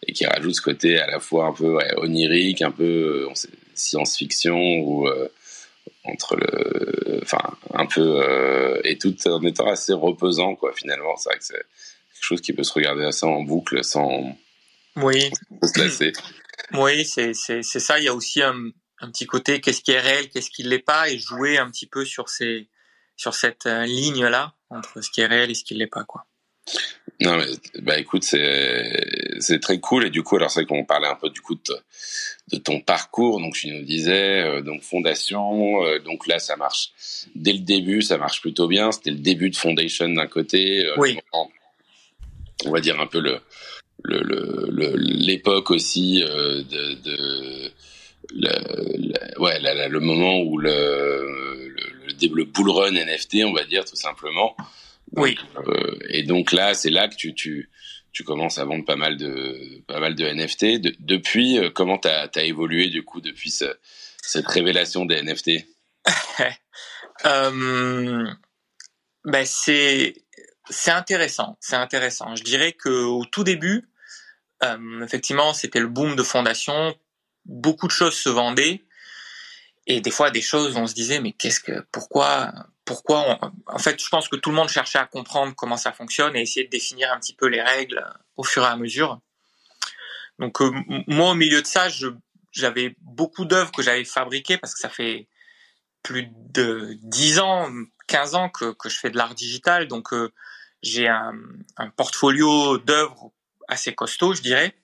[0.08, 3.28] et qui rajoute ce côté à la fois un peu ouais, onirique, un peu
[3.74, 5.30] science-fiction ou euh,
[6.04, 11.16] entre le, enfin un peu euh, et tout en étant assez reposant quoi finalement.
[11.18, 14.36] C'est vrai que c'est quelque chose qui peut se regarder assez en boucle sans,
[14.98, 15.30] oui.
[15.64, 16.14] se lasser.
[16.74, 18.00] Oui, c'est c'est c'est ça.
[18.00, 20.80] Il y a aussi un, un petit côté qu'est-ce qui est réel, qu'est-ce qui l'est
[20.80, 22.70] pas, et jouer un petit peu sur ces
[23.16, 26.26] sur cette ligne là entre ce qui est réel et ce qui l'est pas quoi.
[27.20, 27.46] Non mais
[27.82, 31.30] bah écoute c'est c'est très cool et du coup alors c'est qu'on parlait un peu
[31.30, 31.76] du coup de,
[32.52, 36.92] de, ton parcours donc tu nous disais euh, donc fondation euh, donc là ça marche
[37.36, 40.96] dès le début ça marche plutôt bien c'était le début de fondation d'un côté euh,
[40.98, 41.20] oui.
[42.66, 43.40] on va dire un peu le
[44.06, 47.72] l'époque aussi de, de
[48.34, 53.86] le, ouais la, le moment où le, le, le bull run NFT on va dire
[53.86, 54.56] tout simplement
[55.16, 55.38] oui.
[55.58, 57.70] Euh, et donc là, c'est là que tu, tu,
[58.12, 60.82] tu commences à vendre pas mal de, pas mal de NFT.
[60.82, 63.66] De, depuis, euh, comment tu as, évolué du coup depuis ce,
[64.22, 65.66] cette révélation des NFT
[67.26, 68.28] euh,
[69.24, 70.16] ben c'est
[70.70, 72.36] c'est intéressant, c'est intéressant.
[72.36, 73.88] Je dirais que au tout début,
[74.64, 76.96] euh, effectivement, c'était le boom de fondation.
[77.46, 78.84] Beaucoup de choses se vendaient.
[79.86, 82.54] Et des fois des choses on se disait mais qu'est-ce que pourquoi
[82.86, 86.38] pourquoi en fait je pense que tout le monde cherchait à comprendre comment ça fonctionne
[86.38, 88.02] et essayer de définir un petit peu les règles
[88.38, 89.20] au fur et à mesure.
[90.40, 90.72] Donc euh,
[91.08, 91.88] moi au milieu de ça
[92.54, 95.28] j'avais beaucoup d'œuvres que j'avais fabriquées parce que ça fait
[96.02, 97.70] plus de 10 ans
[98.08, 99.88] 15 ans que, je fais de l'art digital.
[99.88, 100.32] Donc euh,
[100.82, 101.34] j'ai un,
[101.78, 103.32] un, portfolio d'œuvres
[103.68, 104.76] assez costaud je dirais.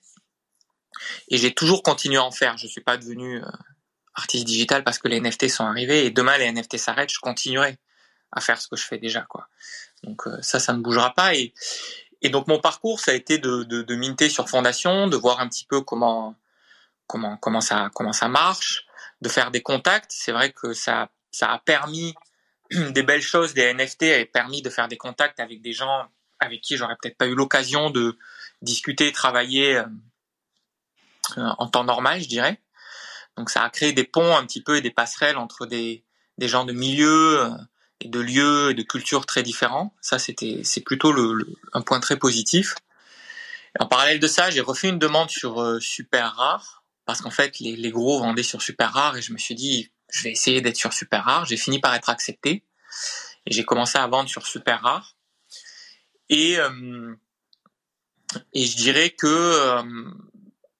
[1.28, 2.58] Et j'ai toujours continué à en faire.
[2.58, 3.46] Je suis pas devenu euh,
[4.14, 6.06] artiste digital parce que les NFT sont arrivés.
[6.06, 7.78] Et demain les NFT s'arrêtent, je continuerai
[8.32, 9.48] à faire ce que je fais déjà quoi.
[10.02, 11.34] Donc euh, ça ça ne bougera pas.
[11.34, 11.52] Et
[12.30, 15.80] donc mon parcours ça a été de minter sur fondation, de voir un petit peu
[15.80, 16.36] comment
[17.10, 18.86] comment comment ça comment ça marche,
[19.20, 22.14] de faire des contacts, c'est vrai que ça ça a permis
[22.70, 26.60] des belles choses, des NFT a permis de faire des contacts avec des gens avec
[26.60, 28.16] qui j'aurais peut-être pas eu l'occasion de
[28.62, 29.86] discuter, travailler euh,
[31.36, 32.60] en temps normal, je dirais.
[33.36, 36.04] Donc ça a créé des ponts un petit peu et des passerelles entre des,
[36.38, 37.50] des gens de milieux euh,
[38.00, 39.94] et de lieux et de cultures très différents.
[40.00, 42.74] Ça, c'était c'est plutôt le, un point très positif.
[43.78, 47.58] en parallèle de ça, j'ai refait une demande sur euh, Super Rare parce qu'en fait,
[47.60, 50.60] les, les gros vendaient sur Super Rare et je me suis dit, je vais essayer
[50.60, 51.44] d'être sur Super Rare.
[51.44, 52.64] J'ai fini par être accepté
[53.46, 55.16] et j'ai commencé à vendre sur Super Rare.
[56.28, 57.14] Et euh,
[58.52, 59.82] et je dirais que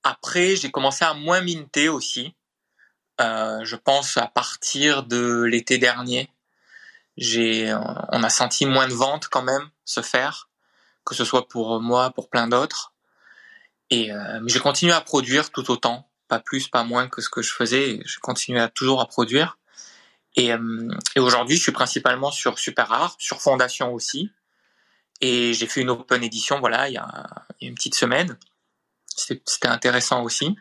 [0.02, 2.35] après, j'ai commencé à moins minter aussi.
[3.20, 6.30] Euh, je pense à partir de l'été dernier,
[7.16, 7.74] j'ai,
[8.12, 10.48] on a senti moins de ventes quand même se faire,
[11.04, 12.94] que ce soit pour moi, pour plein d'autres.
[13.90, 17.42] Et euh, j'ai continué à produire tout autant, pas plus, pas moins que ce que
[17.42, 18.00] je faisais.
[18.06, 19.59] Je continuais à toujours à produire.
[20.37, 24.30] Et, euh, et aujourd'hui, je suis principalement sur Super Rare, sur Fondation aussi.
[25.20, 28.38] Et j'ai fait une open édition, voilà, il y a, une petite semaine.
[29.06, 30.56] C'était intéressant aussi.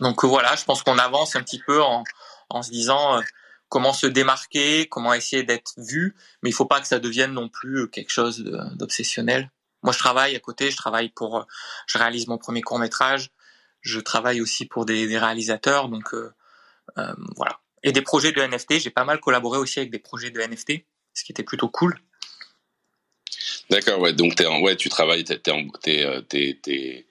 [0.00, 2.04] Donc euh, voilà, je pense qu'on avance un petit peu en,
[2.48, 3.22] en se disant euh,
[3.68, 7.48] comment se démarquer, comment essayer d'être vu, mais il faut pas que ça devienne non
[7.48, 9.50] plus euh, quelque chose d'obsessionnel.
[9.82, 11.46] Moi, je travaille à côté, je travaille pour,
[11.86, 13.30] je réalise mon premier court métrage,
[13.80, 16.32] je travaille aussi pour des, des réalisateurs, donc euh,
[16.98, 17.60] euh, voilà.
[17.82, 20.84] Et des projets de NFT, j'ai pas mal collaboré aussi avec des projets de NFT,
[21.14, 22.00] ce qui était plutôt cool.
[23.70, 24.12] D'accord, ouais.
[24.12, 27.06] Donc en, ouais, tu travailles, t'es, t'es,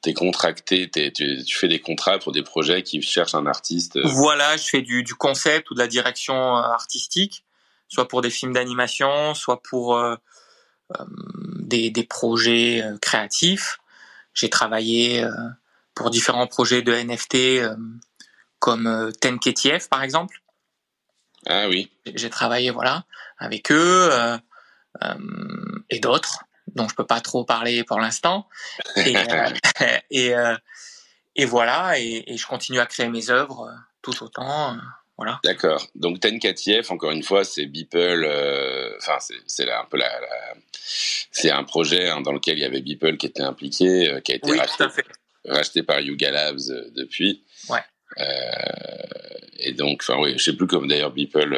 [0.00, 1.12] t'es contracté, tu,
[1.44, 3.96] tu, fais des contrats pour des projets qui cherchent un artiste.
[3.96, 4.02] Euh.
[4.06, 7.44] Voilà, je fais du, du concept ou de la direction euh, artistique,
[7.88, 10.16] soit pour des films d'animation, soit pour euh,
[10.98, 11.04] euh
[11.60, 13.78] des, des, projets créatifs.
[14.34, 15.30] J'ai travaillé euh,
[15.94, 17.62] pour différents projets de NFT
[18.58, 20.42] comme Tenketiev par exemple.
[21.46, 21.92] Ah oui.
[22.12, 23.04] J'ai travaillé voilà
[23.38, 24.10] avec eux
[25.90, 28.48] et d'autres dont je peux pas trop parler pour l'instant.
[28.96, 29.50] Et, euh,
[30.10, 30.56] et, euh,
[31.36, 34.74] et voilà, et, et, je continue à créer mes œuvres euh, tout autant.
[34.74, 34.78] Euh,
[35.16, 35.40] voilà.
[35.44, 35.86] D'accord.
[35.94, 38.24] Donc Tenkatiev, encore une fois, c'est Beeple.
[38.98, 40.10] Enfin, c'est un peu la,
[40.82, 44.36] c'est un projet hein, dans lequel il y avait Beeple qui était impliqué, qui a
[44.36, 44.84] été racheté,
[45.44, 46.60] racheté, par Yuga Labs
[46.94, 47.44] depuis.
[47.68, 47.82] Ouais.
[49.58, 51.54] et donc, enfin oui, je sais plus comme d'ailleurs Beeple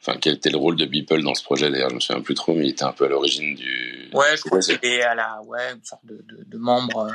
[0.00, 2.34] Enfin, quel était le rôle de Beeple dans ce projet d'ailleurs Je me souviens plus
[2.34, 4.08] trop, mais il était un peu à l'origine du.
[4.14, 7.12] Ouais, je crois qu'il était à la, ouais, une sorte de, de, de, membre, euh,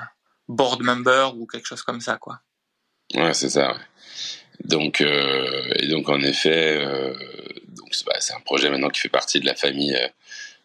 [0.48, 2.42] board member ou quelque chose comme ça, quoi.
[3.16, 3.72] Ouais, c'est ça.
[3.72, 3.80] Ouais.
[4.66, 7.14] Donc, euh, et donc en effet, euh,
[7.70, 9.98] donc bah, c'est un projet maintenant qui fait partie de la famille,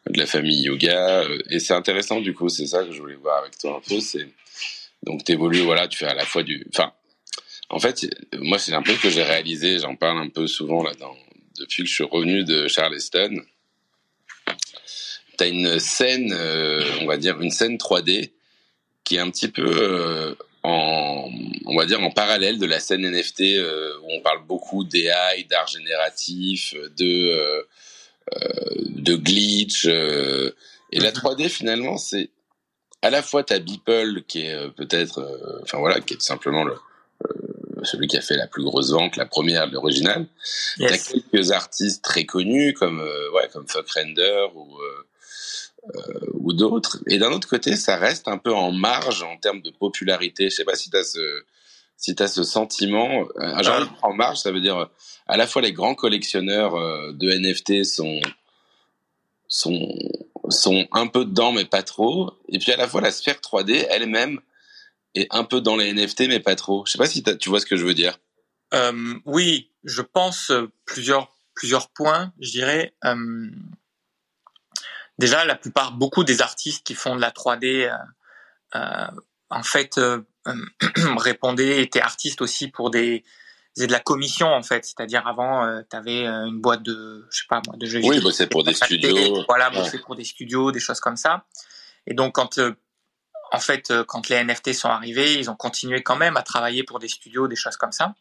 [0.07, 2.51] de la famille Yoga, et c'est intéressant du coup.
[2.51, 3.99] C'est ça que je voulais voir avec toi un peu.
[4.01, 4.29] C'est
[5.05, 6.93] donc t'évolues, voilà, tu fais à la fois du, enfin,
[7.71, 9.79] en fait, moi c'est un peu que j'ai réalisé.
[9.79, 11.17] J'en parle un peu souvent là dans
[11.59, 13.43] depuis que je suis revenu de Charleston.
[15.39, 18.31] Tu as une scène, euh, on va dire une scène 3D
[19.05, 21.31] qui est un petit peu euh, en,
[21.67, 25.45] on va dire en parallèle de la scène NFT euh, où on parle beaucoup d'AI,
[25.49, 27.67] d'art génératif, de
[28.87, 29.87] de glitch.
[29.87, 32.31] et la 3D finalement, c'est
[33.03, 36.77] à la fois ta Beeple qui est peut-être, enfin voilà, qui est simplement le,
[37.85, 40.27] celui qui a fait la plus grosse vente, la première, l'original.
[40.79, 45.07] Il y a quelques artistes très connus comme euh, ouais comme Fuck Render ou euh,
[45.95, 46.99] euh, ou d'autres.
[47.07, 50.51] Et d'un autre côté, ça reste un peu en marge en termes de popularité.
[50.51, 51.43] Je sais pas si tu as ce
[51.97, 54.89] si ce sentiment, un genre en marge, ça veut dire
[55.27, 56.73] à la fois les grands collectionneurs
[57.13, 58.21] de NFT sont
[59.49, 59.87] sont
[60.49, 63.87] sont un peu dedans mais pas trop et puis à la fois la sphère 3D
[63.91, 64.41] elle-même
[65.15, 66.85] et un peu dans les NFT, mais pas trop.
[66.87, 68.19] Je sais pas si tu vois ce que je veux dire.
[68.75, 72.33] Euh, oui, je pense euh, plusieurs plusieurs points.
[72.41, 73.51] Je dirais euh,
[75.19, 77.93] déjà la plupart, beaucoup des artistes qui font de la 3D,
[78.75, 79.07] euh,
[79.51, 80.01] en fait,
[81.19, 83.25] répondaient étaient artistes aussi pour des
[83.77, 87.47] faisaient de la commission en fait, c'est-à-dire avant tu avais une boîte de je sais
[87.49, 88.21] pas moi de jeux vidéo.
[88.25, 89.45] Oui, c'est pour des studios.
[89.49, 91.45] Voilà, bosser pour des studios, des choses comme ça.
[92.07, 92.59] Et donc quand
[93.53, 96.85] en fait, euh, quand les NFT sont arrivés, ils ont continué quand même à travailler
[96.85, 98.15] pour des studios, des choses comme ça,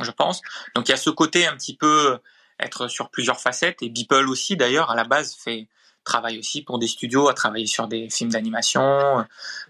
[0.00, 0.40] je pense.
[0.74, 2.18] Donc il y a ce côté un petit peu euh,
[2.60, 5.68] être sur plusieurs facettes et Beeple aussi d'ailleurs à la base fait
[6.08, 9.22] travaille aussi pour des studios, à travailler sur des films d'animation, euh,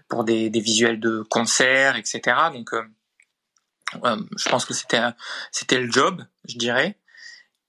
[0.07, 2.21] pour des, des, visuels de concerts, etc.
[2.53, 2.83] Donc euh,
[4.37, 5.01] je pense que c'était
[5.51, 6.97] c'était le job, je dirais.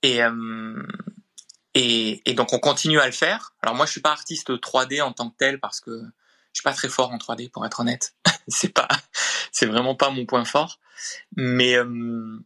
[0.03, 0.83] Et, euh,
[1.75, 3.53] et, et donc on continue à le faire.
[3.63, 5.91] Alors moi je suis pas artiste 3D en tant que tel parce que
[6.53, 8.15] suis pas très fort en 3D pour être honnête.
[8.49, 8.89] c'est pas,
[9.53, 10.79] c'est vraiment pas mon point fort.
[11.37, 12.39] Mais euh,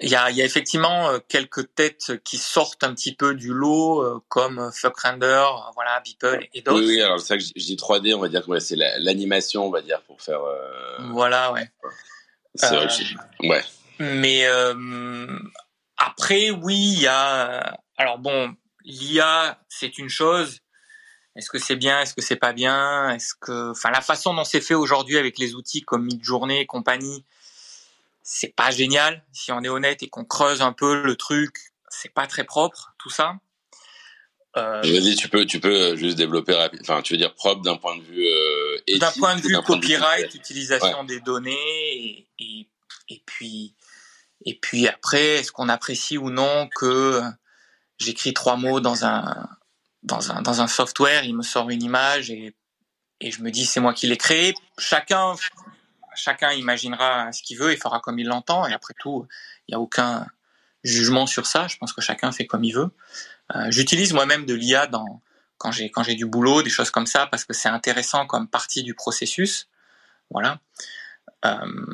[0.00, 3.52] il y, a, y, a, effectivement euh, quelques têtes qui sortent un petit peu du
[3.52, 6.80] lot, euh, comme Fuckrender, voilà, Beeple et d'autres.
[6.80, 8.76] Oui, oui, alors c'est ça que je, dis 3D, on va dire que ouais, c'est
[8.76, 10.40] l'animation, on va dire, pour faire.
[11.10, 11.70] Voilà, ouais.
[12.54, 12.88] C'est vrai
[13.40, 13.64] ouais.
[13.98, 14.46] Mais
[15.96, 17.78] après, oui, il y a.
[17.96, 20.60] Alors bon, l'IA, c'est une chose.
[21.38, 22.00] Est-ce que c'est bien?
[22.00, 23.10] Est-ce que c'est pas bien?
[23.10, 26.66] Est-ce que, enfin, la façon dont c'est fait aujourd'hui avec les outils comme Midjourney et
[26.66, 27.24] compagnie,
[28.24, 29.24] c'est pas génial.
[29.32, 32.92] Si on est honnête et qu'on creuse un peu le truc, c'est pas très propre
[32.98, 33.36] tout ça.
[34.56, 34.80] Euh...
[34.82, 36.80] Vas-y, tu peux, tu peux juste développer rapide.
[36.82, 39.56] Enfin, tu veux dire propre d'un point de vue euh, éthique, D'un point de vue
[39.64, 42.68] copyright, utilisation des données et, et,
[43.10, 43.74] et puis
[44.44, 47.20] et puis après, est-ce qu'on apprécie ou non que
[47.98, 49.48] j'écris trois mots dans un
[50.02, 52.54] dans un, dans un software, il me sort une image et,
[53.20, 54.54] et je me dis c'est moi qui l'ai créé.
[54.78, 55.34] Chacun,
[56.14, 58.66] chacun imaginera ce qu'il veut et fera comme il l'entend.
[58.66, 59.26] Et après tout,
[59.66, 60.26] il n'y a aucun
[60.84, 61.66] jugement sur ça.
[61.68, 62.90] Je pense que chacun fait comme il veut.
[63.54, 65.22] Euh, J'utilise moi-même de l'IA dans
[65.56, 68.48] quand j'ai quand j'ai du boulot, des choses comme ça, parce que c'est intéressant comme
[68.48, 69.68] partie du processus.
[70.30, 70.60] Voilà.
[71.44, 71.86] Euh,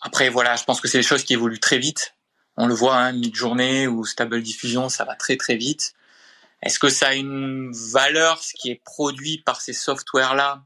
[0.00, 2.14] après, voilà, je pense que c'est des choses qui évoluent très vite.
[2.56, 5.92] On le voit, hein, mid-journée ou stable diffusion, ça va très très vite.
[6.62, 10.62] Est-ce que ça a une valeur, ce qui est produit par ces softwares-là?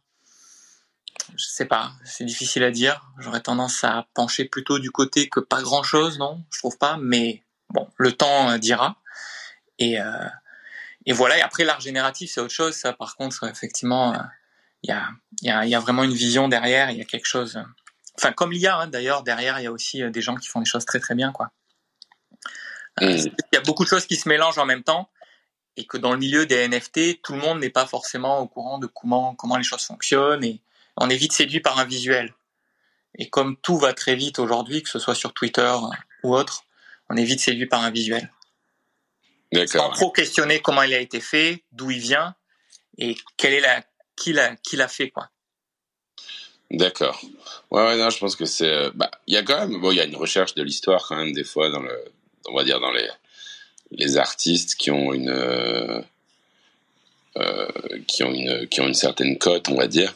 [1.36, 3.00] Je sais pas, c'est difficile à dire.
[3.18, 6.44] J'aurais tendance à pencher plutôt du côté que pas grand-chose, non?
[6.50, 8.96] Je trouve pas, mais bon, le temps euh, dira.
[9.78, 10.28] Et, euh,
[11.06, 12.74] et voilà, et après l'art génératif, c'est autre chose.
[12.74, 14.18] Ça, par contre, effectivement, euh,
[14.82, 15.08] il y, a,
[15.42, 17.62] y, a, y a vraiment une vision derrière, il y a quelque chose...
[18.18, 20.68] Enfin, comme l'IA, hein, d'ailleurs, derrière, il y a aussi des gens qui font des
[20.68, 21.50] choses très très bien, quoi.
[23.00, 23.06] Mmh.
[23.06, 25.10] Il y a beaucoup de choses qui se mélangent en même temps
[25.76, 28.78] et que dans le milieu des NFT, tout le monde n'est pas forcément au courant
[28.78, 30.60] de comment comment les choses fonctionnent et
[30.96, 32.34] on est vite séduit par un visuel.
[33.16, 35.72] Et comme tout va très vite aujourd'hui, que ce soit sur Twitter
[36.22, 36.64] ou autre,
[37.10, 38.30] on est vite séduit par un visuel.
[39.66, 42.34] Sans trop questionner comment il a été fait, d'où il vient
[42.98, 43.82] et quelle est la
[44.16, 45.28] qui l'a qui l'a fait quoi.
[46.70, 47.20] D'accord.
[47.70, 48.90] Ouais, ouais, non, je pense que c'est.
[48.94, 51.16] Bah, il y a quand même, bon, il y a une recherche de l'histoire quand
[51.16, 52.04] même des fois dans le,
[52.46, 53.08] on va dire dans les
[53.96, 55.30] les artistes qui ont une
[57.36, 57.68] euh,
[58.06, 60.14] qui ont une qui ont une certaine cote, on va dire.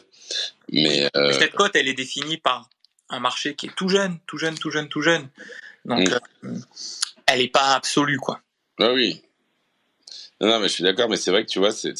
[0.71, 2.69] Mais euh, cette cote, elle est définie par
[3.09, 5.27] un marché qui est tout jeune, tout jeune, tout jeune, tout jeune.
[5.85, 6.13] Donc, mm.
[6.45, 6.59] euh,
[7.25, 8.41] elle n'est pas absolue, quoi.
[8.79, 9.21] Ah oui.
[10.39, 11.93] Non, non, mais je suis d'accord, mais c'est vrai que tu vois, c'est,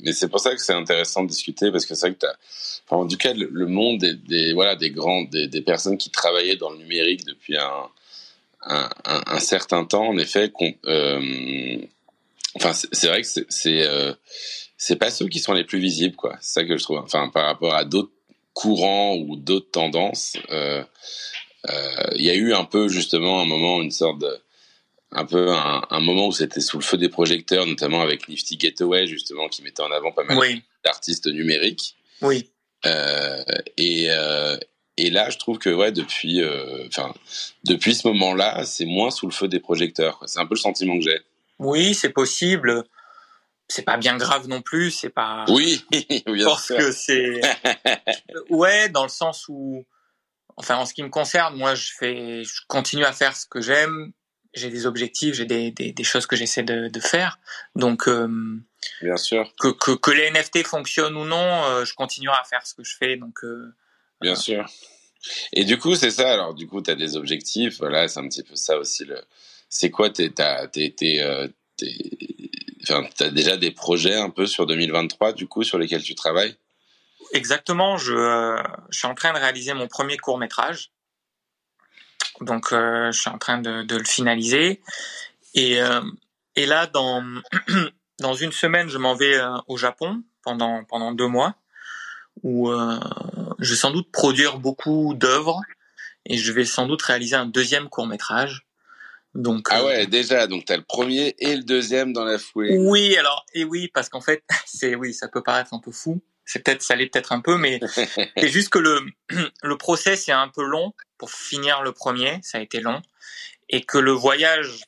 [0.00, 2.34] mais c'est pour ça que c'est intéressant de discuter parce que c'est vrai que t'as,
[2.86, 6.10] enfin, en tout cas, le, monde des, des, voilà, des grands, des, des, personnes qui
[6.10, 7.88] travaillaient dans le numérique depuis un,
[8.62, 11.78] un, un, certain temps, en effet, qu'on, euh,
[12.56, 14.12] enfin, c'est, vrai que c'est, c'est, euh,
[14.76, 16.36] c'est pas ceux qui sont les plus visibles, quoi.
[16.40, 16.98] C'est ça que je trouve.
[16.98, 18.12] Enfin, par rapport à d'autres
[18.52, 20.84] courants ou d'autres tendances, euh,
[21.68, 24.40] euh, il y a eu un peu justement un moment, une sorte de
[25.12, 29.08] un peu un, moment où c'était sous le feu des projecteurs, notamment avec Nifty Gateway,
[29.08, 30.38] justement, qui mettait en avant pas mal
[30.84, 31.96] d'artistes numériques.
[32.22, 32.48] Oui.
[32.86, 33.42] Euh,
[33.76, 34.56] et, euh,
[35.00, 37.14] et là, je trouve que ouais, depuis, euh, enfin,
[37.64, 40.22] depuis ce moment-là, c'est moins sous le feu des projecteurs.
[40.26, 41.20] C'est un peu le sentiment que j'ai.
[41.58, 42.84] Oui, c'est possible.
[43.68, 44.90] C'est pas bien grave non plus.
[44.90, 45.44] C'est pas.
[45.48, 45.84] Oui,
[46.26, 47.40] bien parce que c'est.
[48.50, 49.84] ouais, dans le sens où,
[50.56, 53.60] enfin, en ce qui me concerne, moi, je fais, je continue à faire ce que
[53.60, 54.12] j'aime
[54.54, 57.38] j'ai des objectifs, j'ai des, des, des, choses que j'essaie de, de, faire.
[57.76, 58.28] Donc, euh,
[59.02, 59.52] bien sûr.
[59.60, 62.82] Que, que, que, les NFT fonctionnent ou non, euh, je continuerai à faire ce que
[62.82, 63.16] je fais.
[63.16, 63.74] Donc, euh,
[64.20, 64.66] bien sûr.
[65.52, 66.32] Et du coup, c'est ça.
[66.32, 67.78] Alors, du coup, tu as des objectifs.
[67.78, 69.04] Voilà, c'est un petit peu ça aussi.
[69.04, 69.22] Le...
[69.68, 71.46] C'est quoi t'es, t'as, t'es, t'es, euh,
[72.82, 76.56] enfin, as déjà des projets un peu sur 2023, du coup, sur lesquels tu travailles?
[77.32, 77.98] Exactement.
[77.98, 80.90] Je, je suis en train de réaliser mon premier court métrage
[82.40, 84.80] donc, euh, je suis en train de, de le finaliser.
[85.54, 86.00] Et, euh,
[86.56, 87.22] et là, dans,
[88.18, 91.54] dans une semaine, je m'en vais euh, au Japon pendant, pendant deux mois,
[92.42, 92.70] où
[93.60, 95.60] je vais sans doute produire beaucoup d'œuvres
[96.26, 98.66] et je vais sans doute réaliser un deuxième court métrage.
[99.34, 102.76] Donc, ah ouais, déjà, donc tu as le premier et le deuxième dans la foulée.
[102.78, 106.20] Oui, alors, et oui, parce qu'en fait, c'est oui, ça peut paraître un peu fou.
[106.44, 107.78] C'est peut-être, ça l'est peut-être un peu, mais
[108.36, 109.06] c'est juste que le,
[109.62, 113.00] le process est un peu long pour finir le premier, ça a été long,
[113.68, 114.82] et que le voyage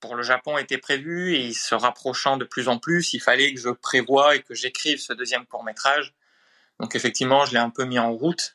[0.00, 3.60] pour le Japon était prévu et se rapprochant de plus en plus, il fallait que
[3.60, 6.14] je prévoie et que j'écrive ce deuxième court métrage.
[6.80, 8.54] Donc effectivement, je l'ai un peu mis en route.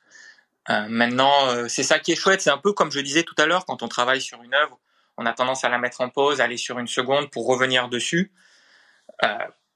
[0.70, 2.42] Euh, maintenant, euh, c'est ça qui est chouette.
[2.42, 4.80] C'est un peu comme je disais tout à l'heure, quand on travaille sur une œuvre,
[5.18, 8.32] on a tendance à la mettre en pause, aller sur une seconde pour revenir dessus.
[9.24, 9.28] Euh,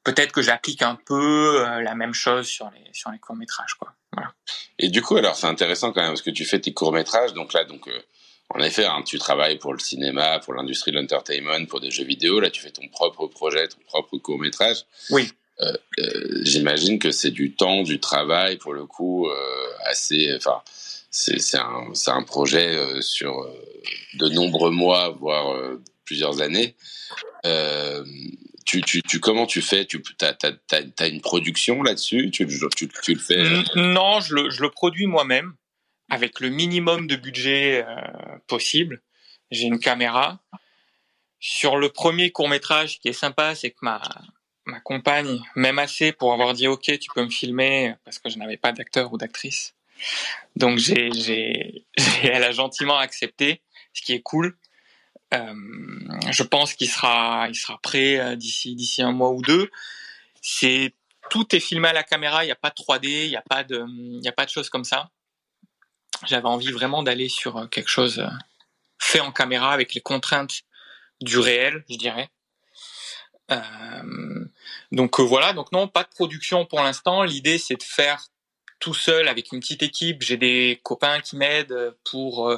[0.04, 3.92] Peut-être que j'applique un peu la même chose sur les sur les courts métrages, quoi.
[4.14, 4.32] Voilà.
[4.78, 7.34] Et du coup, alors c'est intéressant quand même parce que tu fais tes courts métrages,
[7.34, 7.90] donc là, donc
[8.50, 12.04] en effet, hein, tu travailles pour le cinéma, pour l'industrie de l'entertainment, pour des jeux
[12.04, 12.40] vidéo.
[12.40, 14.86] Là, tu fais ton propre projet, ton propre court métrage.
[15.10, 15.32] Oui.
[15.62, 20.34] Euh, euh, J'imagine que c'est du temps, du travail, pour le coup, euh, assez.
[20.36, 20.62] Enfin,
[21.10, 23.50] c'est un, un projet sur
[24.16, 25.56] de nombreux mois, voire
[26.04, 26.76] plusieurs années.
[28.66, 29.86] Tu, tu, tu, comment tu fais?
[29.86, 32.32] Tu as, as, as, une production là-dessus?
[32.32, 33.44] Tu, le fais
[33.76, 35.54] Non, je le, je le produis moi-même
[36.10, 39.02] avec le minimum de budget euh, possible.
[39.52, 40.40] J'ai une caméra.
[41.40, 44.02] Sur le premier court métrage, qui est sympa, c'est que ma
[44.66, 48.38] ma compagne m'aime assez pour avoir dit ok, tu peux me filmer parce que je
[48.38, 49.76] n'avais pas d'acteur ou d'actrice.
[50.56, 51.86] Donc j'ai, j'ai,
[52.24, 53.62] elle a gentiment accepté,
[53.94, 54.58] ce qui est cool.
[55.34, 55.54] Euh,
[56.32, 59.70] je pense qu'il sera, il sera prêt euh, d'ici d'ici un mois ou deux.
[60.42, 60.94] C'est
[61.30, 63.42] tout est filmé à la caméra, il n'y a pas de 3D, il n'y a
[63.42, 65.10] pas de, il y a pas de choses comme ça.
[66.26, 68.26] J'avais envie vraiment d'aller sur euh, quelque chose
[69.00, 70.62] fait en caméra avec les contraintes
[71.22, 72.30] du réel, je dirais.
[74.92, 77.24] Donc voilà, donc non, pas de production pour l'instant.
[77.24, 78.28] L'idée c'est de faire
[78.80, 80.22] tout seul avec une petite équipe.
[80.22, 82.58] J'ai des copains qui m'aident pour euh,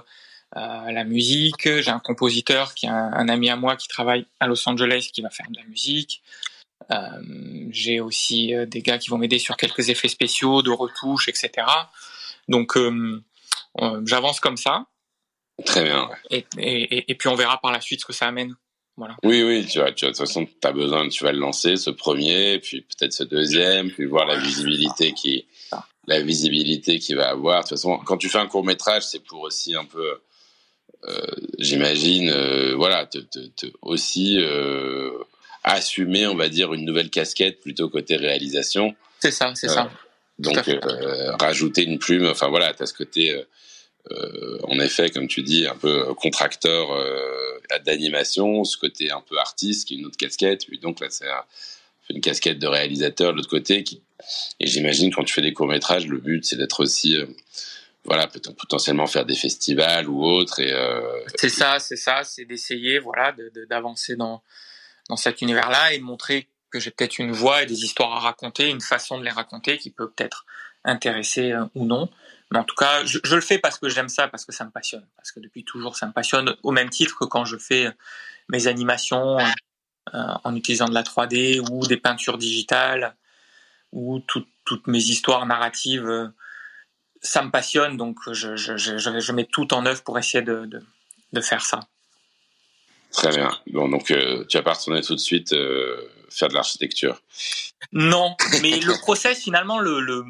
[0.92, 1.64] la musique.
[1.82, 5.22] J'ai un compositeur qui est un, ami à moi qui travaille à Los Angeles qui
[5.22, 6.24] va faire de la musique.
[6.92, 11.68] Euh, j'ai aussi des gars qui vont m'aider sur quelques effets spéciaux, de retouches, etc.
[12.48, 13.24] Donc euh,
[14.06, 14.86] j'avance comme ça.
[15.66, 16.10] Très bien.
[16.30, 18.56] Et, et, et, puis on verra par la suite ce que ça amène.
[18.98, 19.16] Voilà.
[19.24, 21.38] Oui, oui, tu vois, tu vois, de toute façon, tu as besoin, tu vas le
[21.38, 25.46] lancer, ce premier, puis peut-être ce deuxième, puis voir la visibilité qui,
[26.08, 27.60] la visibilité qu'il va avoir.
[27.60, 30.20] De toute façon, quand tu fais un court métrage, c'est pour aussi un peu,
[31.08, 31.22] euh,
[31.60, 35.12] j'imagine, euh, voilà, te, te, te aussi euh,
[35.64, 38.96] assumer, on va dire, une nouvelle casquette plutôt côté réalisation.
[39.20, 39.92] C'est ça, c'est ça.
[40.40, 40.58] Donc,
[41.40, 43.44] rajouter une plume, enfin voilà, tu as ce côté
[44.12, 49.38] euh, en effet, comme tu dis, un peu contracteur euh, d'animation, ce côté un peu
[49.38, 50.70] artiste, qui est une autre casquette.
[50.82, 51.26] donc là, c'est
[52.10, 53.84] une casquette de réalisateur de l'autre côté.
[54.60, 57.18] Et j'imagine quand tu fais des courts métrages, le but c'est d'être aussi,
[58.06, 60.60] voilà, peut potentiellement faire des festivals ou autres.
[60.60, 60.74] Et
[61.36, 63.36] c'est ça, c'est ça, c'est d'essayer, voilà,
[63.70, 64.42] d'avancer dans
[65.10, 68.70] dans cet univers-là et montrer que j'ai peut-être une voix et des histoires à raconter,
[68.70, 70.46] une façon de les raconter qui peut peut-être
[70.88, 72.10] intéresser ou non.
[72.52, 74.66] Mais en tout cas, je, je le fais parce que j'aime ça, parce que ça
[74.66, 75.06] me passionne.
[75.18, 77.92] Parce que depuis toujours, ça me passionne au même titre que quand je fais
[78.50, 79.38] mes animations
[80.14, 83.16] euh, en utilisant de la 3D ou des peintures digitales
[83.92, 86.08] ou tout, toutes mes histoires narratives.
[86.08, 86.28] Euh,
[87.22, 90.66] ça me passionne, donc je, je, je, je, mets tout en œuvre pour essayer de,
[90.66, 90.82] de,
[91.34, 91.82] de faire ça.
[93.12, 93.50] Très bien.
[93.68, 97.22] Bon, donc euh, tu vas pas retourner tout de suite euh, faire de l'architecture?
[97.92, 100.24] Non, mais le process finalement, le, le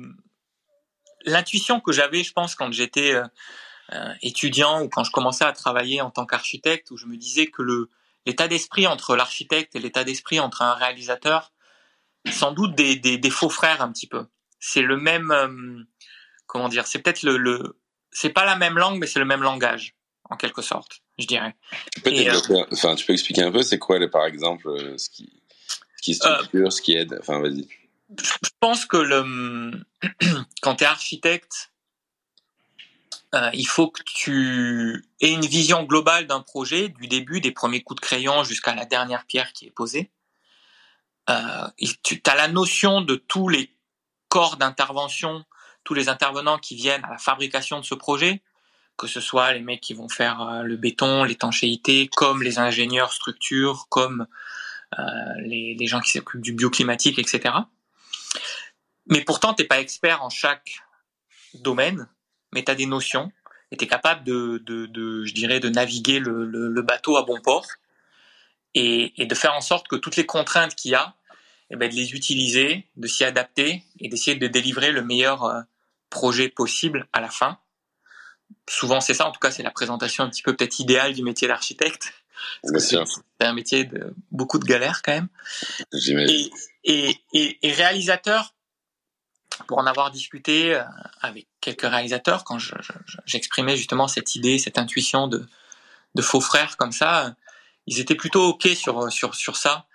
[1.27, 3.23] l'intuition que j'avais, je pense, quand j'étais euh,
[3.93, 7.47] euh, étudiant ou quand je commençais à travailler en tant qu'architecte, où je me disais
[7.47, 7.89] que le
[8.25, 11.53] l'état d'esprit entre l'architecte et l'état d'esprit entre un réalisateur,
[12.29, 14.25] sans doute des, des, des, faux frères un petit peu.
[14.59, 15.83] C'est le même, euh,
[16.45, 17.79] comment dire, c'est peut-être le, le
[18.11, 19.95] c'est pas la même langue, mais c'est le même langage
[20.29, 21.55] en quelque sorte, je dirais.
[21.93, 22.11] Tu peux,
[22.73, 25.41] enfin, tu peux expliquer un peu, c'est quoi, par exemple, ce qui,
[25.95, 27.65] ce qui structure, ce qui aide, enfin, vas-y
[28.09, 29.85] je pense que le,
[30.61, 31.71] quand tu es architecte,
[33.35, 37.81] euh, il faut que tu aies une vision globale d'un projet, du début, des premiers
[37.81, 40.11] coups de crayon jusqu'à la dernière pierre qui est posée.
[41.29, 41.67] Euh,
[42.03, 43.75] tu as la notion de tous les
[44.29, 45.43] corps d'intervention,
[45.83, 48.41] tous les intervenants qui viennent à la fabrication de ce projet,
[48.95, 53.11] que ce soit les mecs qui vont faire euh, le béton, l'étanchéité, comme les ingénieurs
[53.11, 54.25] structures, comme
[55.39, 57.53] les, gens qui s'occupent du bioclimatique, etc.
[59.09, 60.79] Mais pourtant, t'es pas expert en chaque
[61.53, 62.07] domaine,
[62.53, 63.31] mais tu as des notions
[63.71, 67.17] et tu es capable de, de, de, je dirais, de naviguer le, le, le bateau
[67.17, 67.67] à bon port
[68.73, 71.15] et, et, de faire en sorte que toutes les contraintes qu'il y a,
[71.69, 75.61] eh ben, de les utiliser, de s'y adapter et d'essayer de délivrer le meilleur euh,
[76.09, 77.59] projet possible à la fin.
[78.69, 79.27] Souvent, c'est ça.
[79.27, 82.13] En tout cas, c'est la présentation un petit peu peut-être idéale du métier d'architecte.
[82.63, 85.27] C'est un métier de beaucoup de galères quand même.
[85.93, 88.53] Et, et, et, réalisateur,
[89.65, 90.83] pour en avoir discuté euh,
[91.21, 92.57] avec quelques réalisateurs, quand
[93.25, 95.47] j'exprimais je, justement cette idée, cette intuition de,
[96.15, 97.35] de faux frères comme ça,
[97.85, 99.85] ils étaient plutôt ok sur sur sur ça.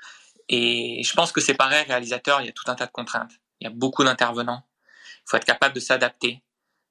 [0.49, 3.33] Et je pense que c'est pareil, réalisateur, il y a tout un tas de contraintes,
[3.61, 4.65] il y a beaucoup d'intervenants.
[5.19, 6.43] Il faut être capable de s'adapter,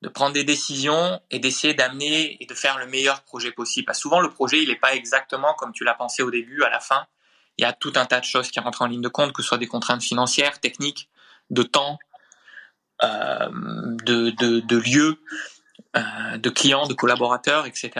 [0.01, 3.85] de prendre des décisions et d'essayer d'amener et de faire le meilleur projet possible.
[3.85, 6.69] Parce souvent, le projet, il n'est pas exactement comme tu l'as pensé au début, à
[6.69, 7.05] la fin.
[7.57, 9.41] Il y a tout un tas de choses qui rentrent en ligne de compte, que
[9.41, 11.09] ce soit des contraintes financières, techniques,
[11.49, 12.10] de temps, euh,
[13.01, 15.19] de, de, de lieux,
[15.97, 17.91] euh, de clients, de collaborateurs, etc.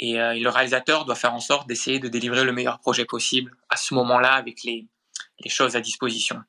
[0.00, 3.04] Et, euh, et, le réalisateur doit faire en sorte d'essayer de délivrer le meilleur projet
[3.04, 4.86] possible à ce moment-là avec les,
[5.40, 6.42] les choses à disposition.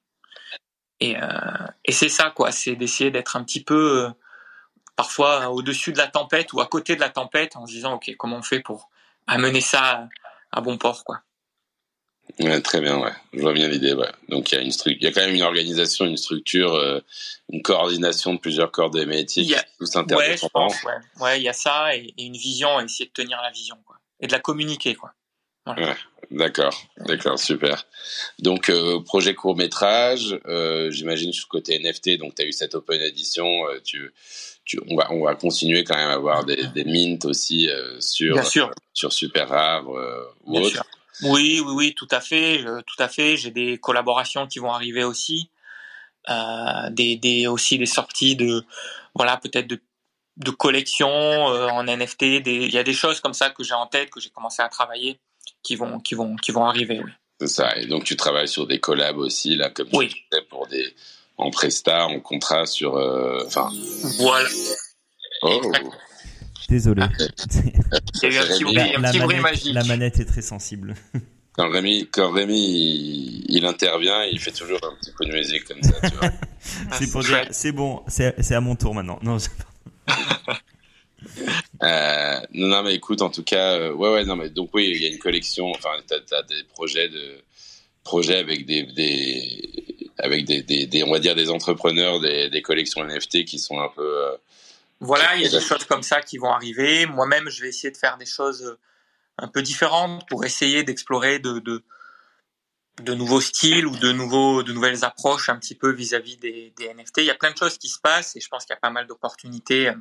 [1.00, 2.52] Et, euh, et c'est ça, quoi.
[2.52, 4.12] C'est d'essayer d'être un petit peu
[4.96, 8.16] parfois au-dessus de la tempête ou à côté de la tempête en se disant ok
[8.18, 8.90] comment on fait pour
[9.28, 10.08] amener ça
[10.52, 11.22] à, bon port quoi.
[12.40, 13.12] Ouais, très bien, ouais.
[13.34, 14.10] Je vois bien l'idée, ouais.
[14.30, 17.00] Donc il y a une il y a quand même une organisation, une structure, euh,
[17.52, 20.68] une coordination de plusieurs corps de métiers qui tous interdépendants.
[20.68, 23.78] Ouais, ouais, il y a ça et, et, une vision, essayer de tenir la vision,
[23.86, 25.14] quoi, et de la communiquer, quoi.
[25.66, 25.96] Ouais,
[26.30, 27.86] d'accord, d'accord, super.
[28.40, 32.52] Donc euh, projet court métrage, euh, j'imagine sur le côté NFT, donc tu as eu
[32.52, 34.14] cette open edition, euh, tu,
[34.66, 37.70] tu, on va on va continuer quand même à avoir des, des mints aussi
[38.00, 38.44] sur
[38.94, 40.70] sur super rare ou autre.
[40.70, 40.84] Sûr.
[41.22, 43.38] Oui, oui, oui, tout à fait, tout à fait.
[43.38, 45.50] J'ai des collaborations qui vont arriver aussi,
[46.28, 48.66] des, des aussi des sorties de
[49.16, 49.80] voilà peut-être de
[50.38, 52.42] de collections en NFT.
[52.42, 54.62] Des, il y a des choses comme ça que j'ai en tête que j'ai commencé
[54.64, 55.20] à travailler
[55.62, 57.00] qui vont, qui vont, qui vont arriver.
[57.04, 57.12] Oui.
[57.40, 57.78] C'est ça.
[57.78, 60.10] Et donc tu travailles sur des collabs aussi là, comme oui.
[60.10, 60.96] tu disais, pour des
[61.38, 62.96] en presta, en contrat sur.
[62.96, 63.72] Euh, enfin.
[64.20, 64.50] voilà.
[65.42, 65.62] Oh.
[66.74, 67.04] Désolé.
[68.24, 69.74] Il y a eu un petit bruit, un petit bruit magique.
[69.76, 70.96] La manette est très sensible.
[71.56, 75.66] Quand Rémi, quand Rémi il, il, intervient, il fait toujours un petit peu de musique
[75.66, 76.32] comme ça, tu vois.
[76.94, 79.20] c'est pour dire, c'est bon, c'est à mon tour maintenant.
[79.22, 79.38] Non,
[81.84, 84.92] Euh, non, non, mais écoute, en tout cas, euh, ouais, ouais, non, mais donc oui,
[84.96, 85.68] il y a une collection.
[85.70, 87.44] Enfin, t'as as des projets de
[88.04, 92.62] projets avec des, des avec des, des, des, on va dire des entrepreneurs, des, des
[92.64, 94.02] collections NFT qui sont un peu.
[94.02, 94.36] Euh,
[95.04, 97.06] voilà, il y a des choses comme ça qui vont arriver.
[97.06, 98.78] Moi-même, je vais essayer de faire des choses
[99.38, 101.84] un peu différentes pour essayer d'explorer de, de
[103.02, 106.74] de nouveaux styles ou de nouveaux de nouvelles approches un petit peu vis-à-vis -vis des,
[106.78, 107.18] des NFT.
[107.18, 108.80] Il y a plein de choses qui se passent et je pense qu'il y a
[108.80, 109.92] pas mal d'opportunités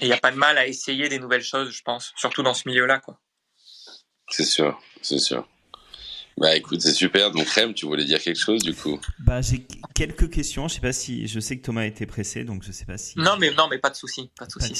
[0.00, 2.42] et il n'y a pas de mal à essayer des nouvelles choses, je pense, surtout
[2.42, 3.20] dans ce milieu-là, quoi.
[4.30, 5.48] C'est sûr, c'est sûr.
[6.38, 7.30] Bah écoute, c'est super.
[7.30, 9.00] Donc Rem, tu voulais dire quelque chose du coup?
[9.18, 10.68] Bah j'ai quelques questions.
[10.68, 13.18] Je sais pas si je sais que Thomas été pressé, donc je sais pas si.
[13.18, 14.72] Non mais non mais pas de souci, pas de souci.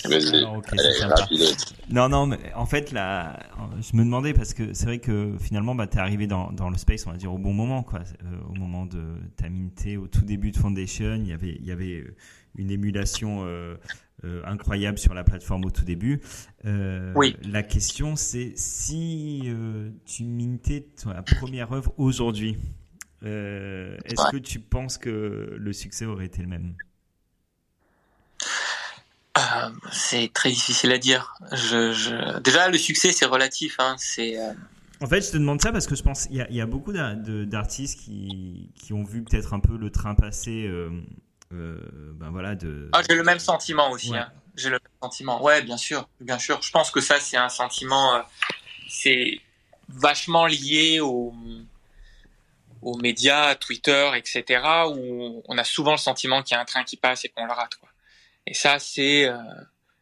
[1.90, 3.38] Non non mais en fait là,
[3.80, 6.78] je me demandais parce que c'est vrai que finalement bah t'es arrivé dans dans le
[6.78, 9.02] space, on va dire au bon moment quoi, euh, au moment de
[9.36, 12.14] ta minté, au tout début de Foundation, il y avait il y avait euh,
[12.56, 13.44] une émulation.
[13.46, 13.76] Euh,
[14.24, 16.20] euh, incroyable sur la plateforme au tout début.
[16.64, 17.36] Euh, oui.
[17.42, 22.56] La question, c'est si euh, tu mintais ta première œuvre aujourd'hui,
[23.24, 26.74] euh, est-ce que tu penses que le succès aurait été le même?
[29.36, 31.34] Euh, C'est très difficile à dire.
[31.52, 32.40] Je, je...
[32.40, 33.76] Déjà, le succès, c'est relatif.
[33.78, 33.96] Hein.
[33.98, 34.36] C'est
[35.00, 36.92] en fait, je te demande ça parce que je pense qu'il y, y, a beaucoup
[36.92, 41.00] d'artistes qui, qui ont vu peut-être un peu le train passer euh, euh,
[41.50, 42.90] ben voilà de.
[42.92, 44.14] Ah, j'ai le même sentiment aussi.
[44.16, 44.30] Hein.
[44.56, 45.42] J'ai le même sentiment.
[45.42, 46.60] Ouais, bien sûr, bien sûr.
[46.62, 48.22] Je pense que ça, c'est un sentiment, euh,
[48.88, 49.40] c'est
[49.88, 51.32] vachement lié aux
[52.82, 54.62] aux médias, Twitter, etc.,
[54.94, 57.44] où on a souvent le sentiment qu'il y a un train qui passe et qu'on
[57.44, 57.74] le rate.
[57.76, 57.88] Quoi.
[58.46, 59.36] Et ça, c'est, euh,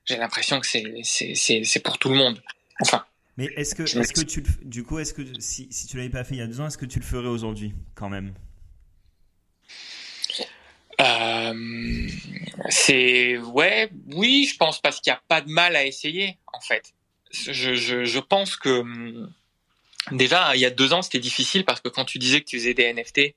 [0.04, 2.40] j'ai l'impression que c'est, c'est, c'est, c'est pour tout le monde.
[2.80, 3.04] Enfin.
[3.36, 6.24] Mais est-ce que, est-ce que tu, du coup, est-ce que si, si tu l'avais pas
[6.24, 8.32] fait il y a deux ans, est-ce que tu le ferais aujourd'hui, quand même?
[11.00, 12.08] Euh,
[12.70, 16.60] c'est ouais, oui, je pense parce qu'il n'y a pas de mal à essayer en
[16.60, 16.92] fait.
[17.30, 19.32] Je, je, je pense que hum,
[20.12, 22.58] déjà il y a deux ans c'était difficile parce que quand tu disais que tu
[22.58, 23.34] faisais des NFT,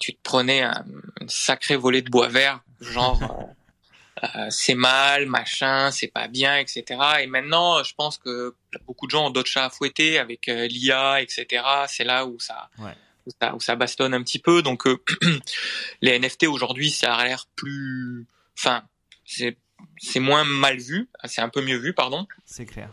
[0.00, 0.84] tu te prenais un,
[1.26, 3.22] sacré volet de bois vert, genre
[4.22, 6.84] euh, euh, c'est mal, machin, c'est pas bien, etc.
[7.20, 8.54] Et maintenant, je pense que
[8.86, 11.62] beaucoup de gens ont d'autres chats à fouetter avec euh, l'IA, etc.
[11.86, 12.94] C'est là où ça, ouais
[13.28, 14.62] où ça, où ça bastonne un petit peu.
[14.62, 15.02] Donc euh,
[16.02, 18.26] les NFT aujourd'hui, ça a l'air plus,
[18.58, 18.82] enfin,
[19.24, 19.56] c'est
[20.00, 22.26] c'est moins mal vu, c'est un peu mieux vu, pardon.
[22.44, 22.90] C'est clair.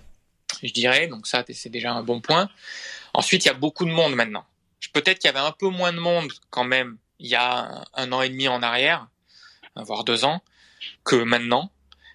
[0.61, 2.49] Je dirais, donc ça c'est déjà un bon point.
[3.13, 4.45] Ensuite, il y a beaucoup de monde maintenant.
[4.93, 8.11] Peut-être qu'il y avait un peu moins de monde quand même il y a un
[8.11, 9.07] an et demi en arrière,
[9.75, 10.41] voire deux ans,
[11.03, 11.71] que maintenant.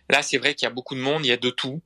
[0.09, 1.81] Là, c'est vrai qu'il y a beaucoup de monde, il y a de tout.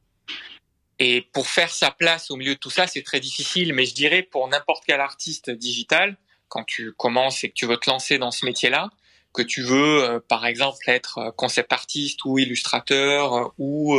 [0.98, 3.72] Et pour faire sa place au milieu de tout ça, c'est très difficile.
[3.72, 6.16] Mais je dirais pour n'importe quel artiste digital,
[6.54, 8.90] quand tu commences et que tu veux te lancer dans ce métier-là,
[9.32, 13.96] que tu veux, euh, par exemple, être euh, concept artiste ou illustrateur euh, ou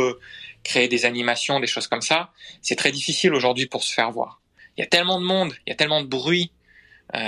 [0.64, 2.32] créer des animations, des choses comme ça,
[2.62, 4.40] c'est très difficile aujourd'hui pour se faire voir.
[4.76, 6.50] Il y a tellement de monde, il y a tellement de bruit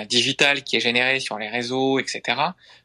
[0.08, 2.20] digital qui est généré sur les réseaux, etc.,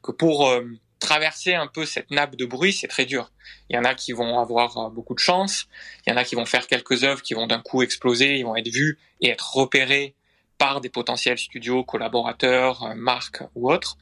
[0.04, 0.54] que pour
[1.00, 3.32] traverser un peu cette nappe de bruit, c'est très dur.
[3.70, 5.66] Il y en a qui vont avoir beaucoup de chance,
[6.06, 8.44] il y en a qui vont faire quelques œuvres qui vont d'un coup exploser, ils
[8.44, 10.14] vont être vus et être repérés
[10.58, 13.98] par des potentiels studios, collaborateurs, euh, marques ou autres.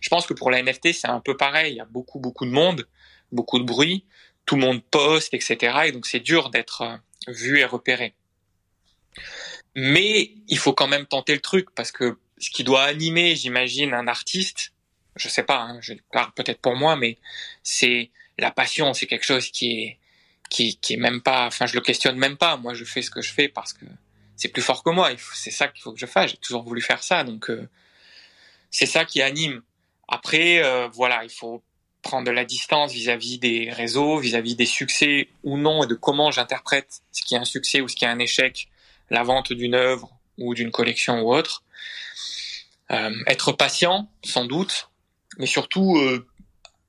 [0.00, 1.74] Je pense que pour la NFT, c'est un peu pareil.
[1.74, 2.88] Il y a beaucoup, beaucoup de monde,
[3.32, 4.04] beaucoup de bruit,
[4.44, 5.78] tout le monde poste, etc.
[5.86, 6.96] Et donc c'est dur d'être euh,
[7.28, 8.14] vu et repéré.
[9.74, 13.94] Mais il faut quand même tenter le truc parce que ce qui doit animer, j'imagine,
[13.94, 14.72] un artiste,
[15.16, 15.80] je sais pas, hein,
[16.34, 17.18] peut-être pour moi, mais
[17.62, 19.98] c'est la passion, c'est quelque chose qui est
[20.48, 22.56] qui est même pas, enfin je le questionne même pas.
[22.56, 23.84] Moi, je fais ce que je fais parce que
[24.36, 25.10] c'est plus fort que moi.
[25.34, 26.30] C'est ça qu'il faut que je fasse.
[26.30, 27.68] J'ai toujours voulu faire ça, donc euh,
[28.70, 29.62] c'est ça qui anime.
[30.08, 31.62] Après, euh, voilà, il faut
[32.02, 36.30] prendre de la distance vis-à-vis des réseaux, vis-à-vis des succès ou non, et de comment
[36.30, 38.68] j'interprète ce qui est un succès ou ce qui est un échec,
[39.10, 41.64] la vente d'une œuvre ou d'une collection ou autre.
[42.92, 44.90] Euh, être patient, sans doute,
[45.38, 45.98] mais surtout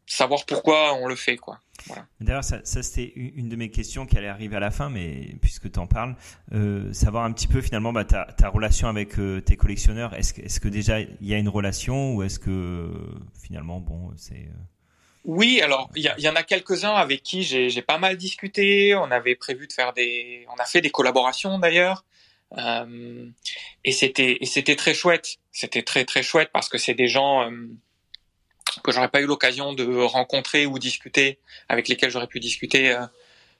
[0.07, 1.59] savoir pourquoi on le fait, quoi.
[2.19, 5.35] D'ailleurs, ça, ça c'était une de mes questions qui allait arriver à la fin, mais
[5.41, 6.15] puisque tu en parles,
[6.53, 10.13] euh, savoir un petit peu finalement bah, ta, ta relation avec euh, tes collectionneurs.
[10.15, 12.91] Est-ce que, est que déjà il y a une relation ou est-ce que
[13.41, 14.33] finalement, bon, c'est.
[14.33, 14.63] Euh,
[15.23, 18.95] oui, alors il y, y, en a quelques-uns avec qui j'ai pas mal discuté.
[18.95, 22.05] On avait prévu de faire des, on a fait des collaborations d'ailleurs,
[22.57, 23.25] euh,
[23.83, 25.37] et c'était et c'était très chouette.
[25.51, 27.51] C'était très très chouette parce que c'est des gens euh,
[28.83, 31.39] que j'aurais pas eu l'occasion de rencontrer ou discuter,
[31.69, 33.05] avec lesquels j'aurais pu discuter euh,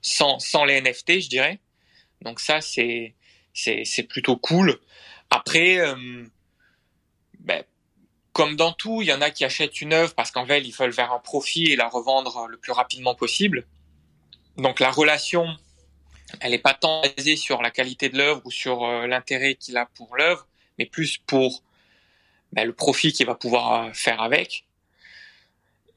[0.01, 1.59] sans, sans les NFT, je dirais.
[2.21, 3.13] Donc ça, c'est
[3.53, 4.79] c'est plutôt cool.
[5.31, 6.23] Après, euh,
[7.39, 7.63] ben,
[8.31, 10.71] comme dans tout, il y en a qui achètent une œuvre parce qu'en fait, ils
[10.73, 13.65] veulent faire un profit et la revendre le plus rapidement possible.
[14.57, 15.47] Donc la relation,
[16.39, 19.75] elle n'est pas tant basée sur la qualité de l'œuvre ou sur euh, l'intérêt qu'il
[19.75, 20.47] a pour l'œuvre,
[20.77, 21.63] mais plus pour
[22.53, 24.66] ben, le profit qu'il va pouvoir faire avec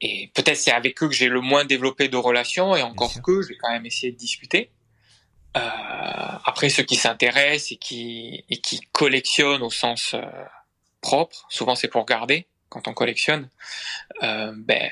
[0.01, 3.41] et peut-être c'est avec eux que j'ai le moins développé de relations et encore que
[3.43, 4.71] j'ai quand même essayé de discuter.
[5.57, 5.59] Euh,
[6.45, 10.21] après ceux qui s'intéressent et qui et qui collectionnent au sens euh,
[11.01, 13.49] propre, souvent c'est pour garder quand on collectionne.
[14.23, 14.89] Euh, ben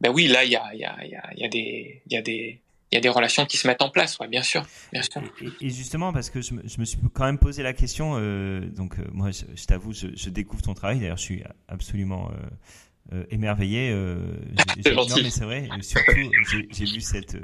[0.00, 2.02] ben oui là il y a il y a il y a, y a des
[2.06, 2.60] il y a des
[2.90, 5.22] il y a des relations qui se mettent en place, ouais, bien sûr, bien sûr.
[5.60, 8.60] Et, justement, parce que je me, je me, suis quand même posé la question, euh,
[8.60, 10.98] donc euh, moi, je, je t'avoue, je, je, découvre ton travail.
[10.98, 12.46] D'ailleurs, je suis absolument euh,
[13.12, 13.90] euh émerveillé.
[13.90, 14.18] Euh,
[14.94, 15.68] non, mais c'est vrai.
[15.80, 16.30] Surtout,
[16.70, 17.36] j'ai vu cette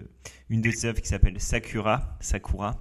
[0.51, 2.77] une de ces œuvres qui s'appelle Sakura, Sakura.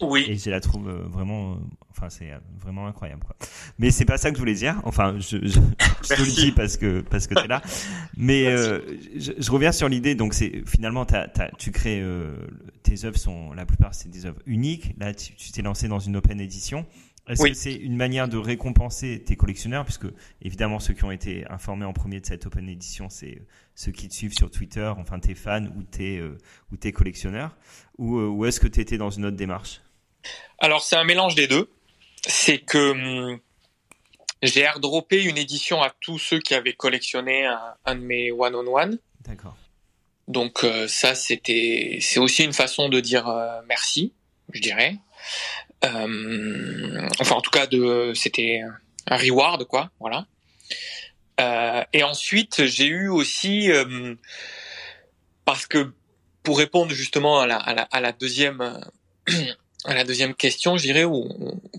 [0.00, 0.24] Oui.
[0.28, 1.58] Et je la trouve vraiment,
[1.90, 2.30] enfin c'est
[2.60, 3.34] vraiment incroyable quoi.
[3.80, 4.80] Mais c'est pas ça que je voulais dire.
[4.84, 5.58] Enfin, je, je,
[6.02, 7.62] je te le dis parce que parce que t'es là.
[8.16, 8.80] Mais euh,
[9.16, 10.14] je, je, reviens sur l'idée.
[10.14, 12.36] Donc c'est finalement as, as, tu crées euh,
[12.84, 14.94] tes œuvres sont la plupart c'est des œuvres uniques.
[15.00, 16.86] Là tu t'es lancé dans une open édition.
[17.28, 17.50] Est-ce Oui.
[17.50, 19.84] que c'est une manière de récompenser tes collectionneurs?
[19.84, 20.06] Puisque
[20.42, 23.42] évidemment ceux qui ont été informés en premier de cette open édition c'est
[23.74, 26.38] ceux qui te suivent sur Twitter, enfin tes fans ou tes euh,
[26.72, 27.56] ou tes collectionneurs
[27.98, 29.80] ou, euh, ou est-ce que tu étais dans une autre démarche?
[30.58, 31.70] Alors c'est un mélange des deux.
[32.26, 32.90] C'est que
[33.32, 33.38] hum,
[34.42, 38.54] j'ai airdroppé une édition à tous ceux qui avaient collectionné un, un de mes one
[38.54, 38.98] on one.
[39.24, 39.56] D'accord.
[40.28, 44.12] Donc euh, ça c'était c'est aussi une façon de dire euh, merci,
[44.52, 44.96] je dirais.
[45.84, 48.62] Euh, enfin en tout cas de c'était
[49.06, 50.26] un reward quoi, voilà.
[51.40, 54.14] Euh, et ensuite j'ai eu aussi euh,
[55.44, 55.92] parce que
[56.42, 58.80] pour répondre justement à la, à la, à la deuxième
[59.84, 61.28] à la deuxième question, je dirais ou,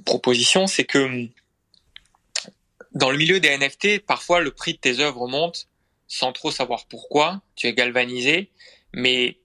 [0.06, 1.28] proposition, c'est que
[2.94, 5.68] dans le milieu des NFT, parfois le prix de tes œuvres monte
[6.08, 8.50] sans trop savoir pourquoi, tu es galvanisé,
[8.94, 9.38] mais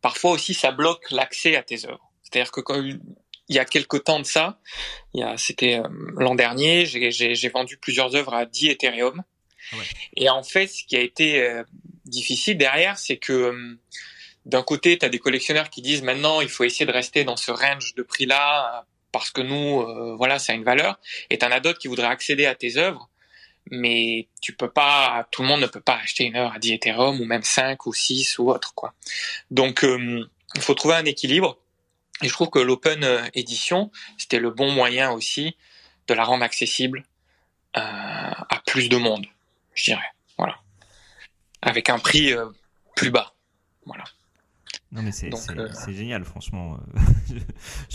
[0.00, 2.10] parfois aussi ça bloque l'accès à tes œuvres.
[2.22, 2.82] C'est-à-dire que quand
[3.50, 4.60] il y a quelque temps de ça,
[5.36, 9.22] c'était euh, l'an dernier, j'ai, vendu plusieurs œuvres à 10 Ethereum.
[9.72, 9.84] Ouais.
[10.16, 11.64] Et en fait, ce qui a été euh,
[12.06, 13.78] difficile derrière, c'est que euh,
[14.46, 17.36] d'un côté, tu as des collectionneurs qui disent maintenant, il faut essayer de rester dans
[17.36, 21.00] ce range de prix-là parce que nous, euh, voilà, ça a une valeur.
[21.28, 23.10] Et t'en as d'autres qui voudraient accéder à tes œuvres
[23.70, 26.72] mais tu peux pas, tout le monde ne peut pas acheter une heure à 10
[26.72, 28.94] Ethereum ou même 5 ou 6 ou autre, quoi.
[29.50, 30.24] Donc, euh,
[30.54, 31.59] il faut trouver un équilibre.
[32.22, 35.56] Et je trouve que l'open édition, c'était le bon moyen aussi
[36.08, 37.04] de la rendre accessible
[37.76, 39.26] euh, à plus de monde,
[39.74, 40.02] je dirais.
[40.36, 40.56] Voilà.
[41.62, 42.46] Avec un prix euh,
[42.96, 43.34] plus bas.
[43.86, 44.04] Voilà.
[44.92, 46.78] Non mais c'est euh, génial franchement.
[47.28, 47.40] je, je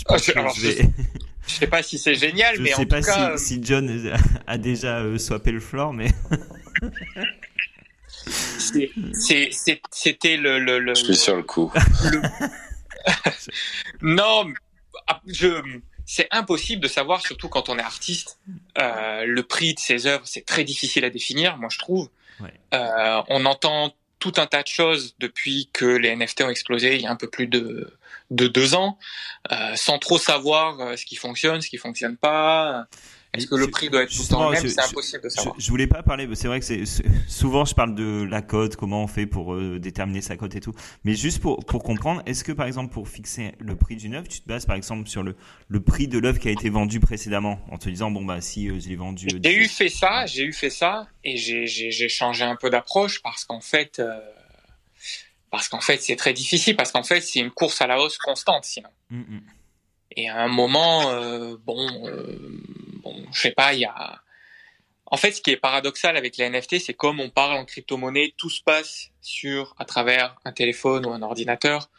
[0.05, 0.89] Ah, pense je- que alors, je je vais.
[1.47, 3.63] Je sais pas si c'est génial, Je mais sais en pas tout cas, si, si
[3.63, 4.17] John
[4.47, 6.07] a déjà euh, swappé le floor, mais
[9.11, 11.71] c'était le, le, le, Je suis sur le coup.
[14.01, 14.51] Non,
[15.07, 15.61] ah, je,
[16.05, 18.39] c'est impossible de savoir, surtout quand on est artiste.
[18.77, 22.09] Euh, le prix de ses œuvres, c'est très difficile à définir, moi je trouve.
[22.39, 22.53] Ouais.
[22.73, 27.01] Euh, on entend tout un tas de choses depuis que les NFT ont explosé il
[27.01, 27.97] y a un peu plus de,
[28.31, 28.97] de deux ans,
[29.51, 32.87] euh, sans trop savoir ce qui fonctionne, ce qui fonctionne pas.
[33.37, 34.81] Est-ce que le Je- prix doit être tout le temps justement, le même je- C'est
[34.81, 35.55] je- impossible de je, savoir.
[35.57, 36.27] je voulais pas parler.
[36.35, 36.83] C'est vrai que c'est
[37.27, 40.59] souvent je parle de la cote, comment on fait pour euh, déterminer sa cote et
[40.61, 40.73] tout.
[41.03, 44.27] Mais juste pour pour comprendre, est-ce que par exemple pour fixer le prix d'une œuvre,
[44.27, 45.35] tu te bases par exemple sur le
[45.67, 48.69] le prix de l'œuvre qui a été vendue précédemment, en te disant bon bah si
[48.69, 49.27] euh, je l'ai vendu.
[49.33, 53.21] euh, J'ai eu fait ça, j'ai eu fait ça, et j'ai changé un peu d'approche
[53.21, 54.19] parce qu'en fait, euh,
[55.51, 58.17] parce qu'en fait c'est très difficile parce qu'en fait c'est une course à la hausse
[58.17, 58.89] constante sinon.
[59.09, 59.41] Mm, mm.
[60.17, 62.37] Et à un moment, euh, bon, euh,
[63.31, 64.21] je sais pas, il y a.
[65.07, 68.33] En fait, ce qui est paradoxal avec les NFT, c'est comme on parle en crypto-monnaie,
[68.37, 71.89] tout se passe sur à travers un téléphone ou un ordinateur.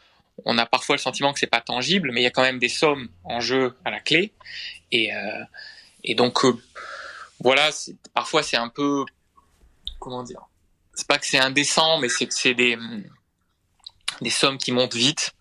[0.45, 2.59] On a parfois le sentiment que c'est pas tangible, mais il y a quand même
[2.59, 4.33] des sommes en jeu à la clé.
[4.91, 6.53] Et euh, donc euh,
[7.39, 7.69] voilà,
[8.13, 9.05] parfois c'est un peu
[9.99, 10.41] comment dire.
[10.93, 12.77] C'est pas que c'est indécent, mais c'est que c'est des
[14.21, 15.31] des sommes qui montent vite.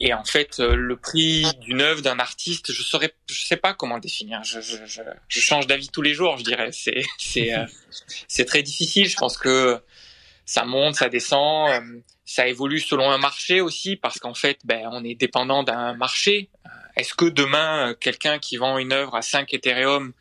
[0.00, 3.72] Et en fait, euh, le prix d'une œuvre d'un artiste, je saurais, je sais pas
[3.72, 4.44] comment le définir.
[4.44, 6.70] Je, je, je, je change d'avis tous les jours, je dirais.
[6.72, 7.64] C'est, c'est, euh,
[8.28, 9.08] c'est très difficile.
[9.08, 9.80] Je pense que
[10.44, 11.80] ça monte, ça descend, euh,
[12.24, 16.50] ça évolue selon un marché aussi, parce qu'en fait, ben, on est dépendant d'un marché.
[16.96, 20.12] Est-ce que demain, quelqu'un qui vend une œuvre à 5 Ethereum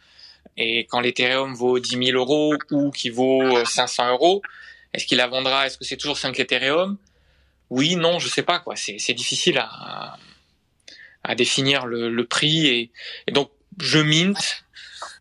[0.58, 4.42] et quand l'Ethereum vaut 10 000 euros ou qui vaut euh, 500 euros,
[4.94, 5.68] est-ce qu'il la vendra?
[5.68, 6.98] Est-ce que c'est toujours 5 Ethereum?
[7.70, 8.76] Oui, non, je sais pas quoi.
[8.76, 10.18] C'est difficile à
[11.26, 12.92] à définir le, le prix et,
[13.32, 14.66] donc je mint,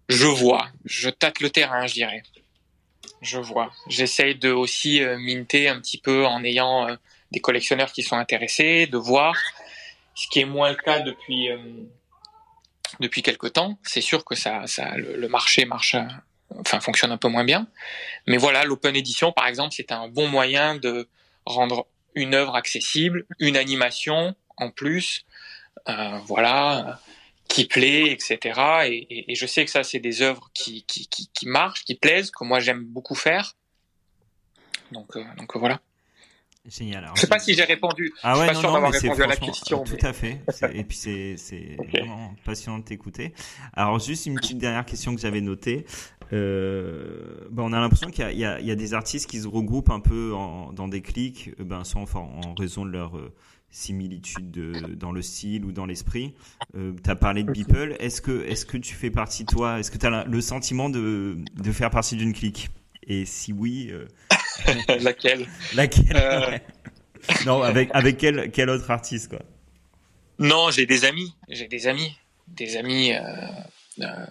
[0.09, 2.23] je vois, je tâte le terrain, je dirais.
[3.23, 3.73] Je vois.
[3.89, 6.97] J'essaye de aussi euh, minter un petit peu en ayant euh,
[7.31, 9.35] des collectionneurs qui sont intéressés, de voir.
[10.15, 11.57] Ce qui est moins le cas depuis euh,
[13.01, 13.79] depuis quelque temps.
[13.83, 15.97] C'est sûr que ça ça le, le marché marche,
[16.59, 17.67] enfin fonctionne un peu moins bien.
[18.27, 21.09] Mais voilà, l'open edition par exemple, c'est un bon moyen de
[21.47, 25.25] rendre une œuvre accessible, une animation en plus,
[25.89, 26.93] euh, voilà, euh,
[27.49, 28.39] qui plaît, etc.
[28.87, 31.85] Et, et, et je sais que ça, c'est des œuvres qui, qui, qui, qui marchent,
[31.85, 33.55] qui plaisent, que moi j'aime beaucoup faire.
[34.93, 35.81] Donc, euh, donc voilà.
[36.67, 37.11] Génial.
[37.15, 38.15] Je sais pas si j'ai répondu.
[38.23, 39.85] Ah ouais, je suis pas non, sûr non, d'avoir mais c'est répondu à la question.
[39.85, 40.41] Tout mais- à fait.
[40.73, 41.91] Et puis c'est c'est Ok.
[41.91, 43.35] vraiment passionnant de t'écouter.
[43.75, 45.85] Alors juste une petite dernière question que j'avais notée.
[46.33, 49.41] Euh, ben, on a l'impression qu'il y a, il y, y a des artistes qui
[49.41, 52.91] se regroupent un peu en, dans des clics, euh, ben, soit en, en raison de
[52.91, 53.33] leur euh,
[53.71, 56.35] similitude de- dans le style ou dans l'esprit.
[56.77, 57.97] Euh, tu as parlé de Beeple.
[58.01, 61.37] Est-ce que, est-ce que tu fais partie, toi, est-ce que tu as le sentiment de,
[61.57, 62.69] de faire partie d'une clique?
[63.07, 64.07] Et si oui, euh,
[65.01, 65.47] Laquelle?
[65.75, 66.17] Laquelle?
[66.17, 66.59] Euh.
[67.47, 69.41] Non, avec, avec quel, quel autre artiste quoi?
[70.39, 71.33] Non, j'ai des amis.
[71.49, 72.17] J'ai des amis.
[72.49, 73.21] Des amis euh,
[74.01, 74.27] euh,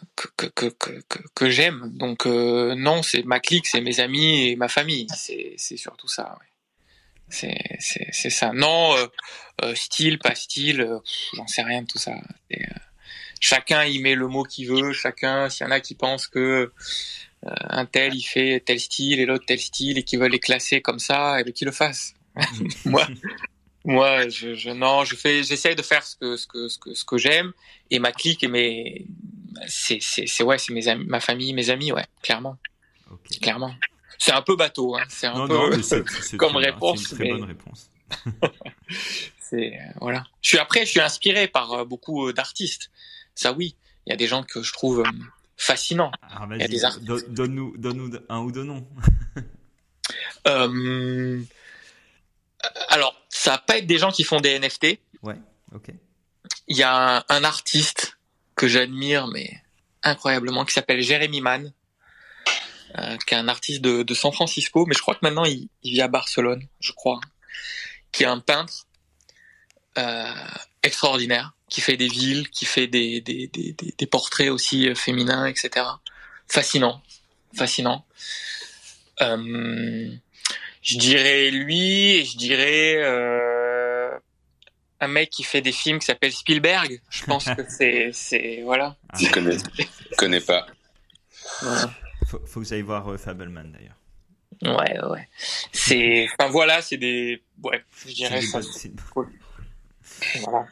[0.47, 1.91] que, que, que, j'aime.
[1.95, 5.07] Donc, euh, non, c'est ma clique, c'est mes amis et ma famille.
[5.15, 6.37] C'est, surtout ça.
[6.39, 7.57] ouais.
[7.79, 8.51] C'est, ça.
[8.53, 9.07] Non, euh,
[9.63, 10.87] euh, style, pas style,
[11.33, 12.13] j'en sais rien de tout ça.
[13.39, 14.93] Chacun y met le mot qu'il veut.
[14.93, 16.71] Chacun, s'il y en a qui pensent que
[17.45, 20.81] un tel il fait tel style et l'autre tel style et qui veulent les classer
[20.81, 22.13] comme ça, et bien qu'ils le fassent.
[22.85, 23.05] Moi,
[23.85, 27.03] moi, je non, je fais, j'essaye de faire ce que ce que ce que ce
[27.03, 27.51] que j'aime
[27.91, 29.05] et ma clique et mes,
[29.67, 32.57] c'est c'est ouais, c'est mes amis, ma famille, mes amis, ouais, clairement,
[33.41, 33.73] clairement.
[34.19, 37.15] C'est un peu bateau, hein, c'est un Non, peu, non, c'est- comme réponse, C'est une
[37.15, 37.89] très mais- bonne réponse.
[39.39, 40.23] c'est voilà.
[40.41, 42.91] Je suis après, je suis inspiré par euh, beaucoup euh, d'artistes.
[43.35, 43.75] Ça oui,
[44.05, 45.03] il y a des gens que je trouve euh,
[45.57, 46.11] fascinants.
[46.29, 47.05] Alors Il y a des artistes.
[47.05, 48.85] don- donne-nous donne-nous un ou deux noms.
[50.47, 51.41] Euh,
[52.89, 54.99] alors, ça va pas être des gens qui font des NFT.
[55.21, 55.37] Ouais,
[55.73, 55.87] ok.
[56.67, 58.12] Il y a un, un artiste
[58.55, 59.61] que j'admire, mais
[60.03, 61.73] incroyablement, qui s'appelle Jeremy Mann,
[62.97, 65.67] euh, qui est un artiste de, de San Francisco, mais je crois que maintenant il,
[65.83, 67.19] vit à Barcelone, je crois,
[68.11, 68.85] qui est un peintre
[69.97, 70.31] euh,
[70.83, 75.47] extraordinaire, qui fait des villes, qui fait des, des, des, des, portraits aussi euh, féminins,
[75.47, 75.85] etc.
[76.47, 77.01] Fascinant,
[77.55, 78.05] fascinant.
[79.19, 82.97] Je dirais lui, et je dirais
[85.03, 87.01] un mec qui fait des films qui s'appelle Spielberg.
[87.09, 88.95] Je pense que c'est, c'est voilà.
[89.09, 90.65] Ah, Je connais, je connais pas.
[92.27, 93.97] faut, faut que j'aille voir euh, Fableman d'ailleurs.
[94.77, 95.27] Ouais, ouais.
[95.71, 98.67] C'est, enfin voilà, c'est des, ouais, je dirais C'est ça.
[100.43, 100.67] Voilà.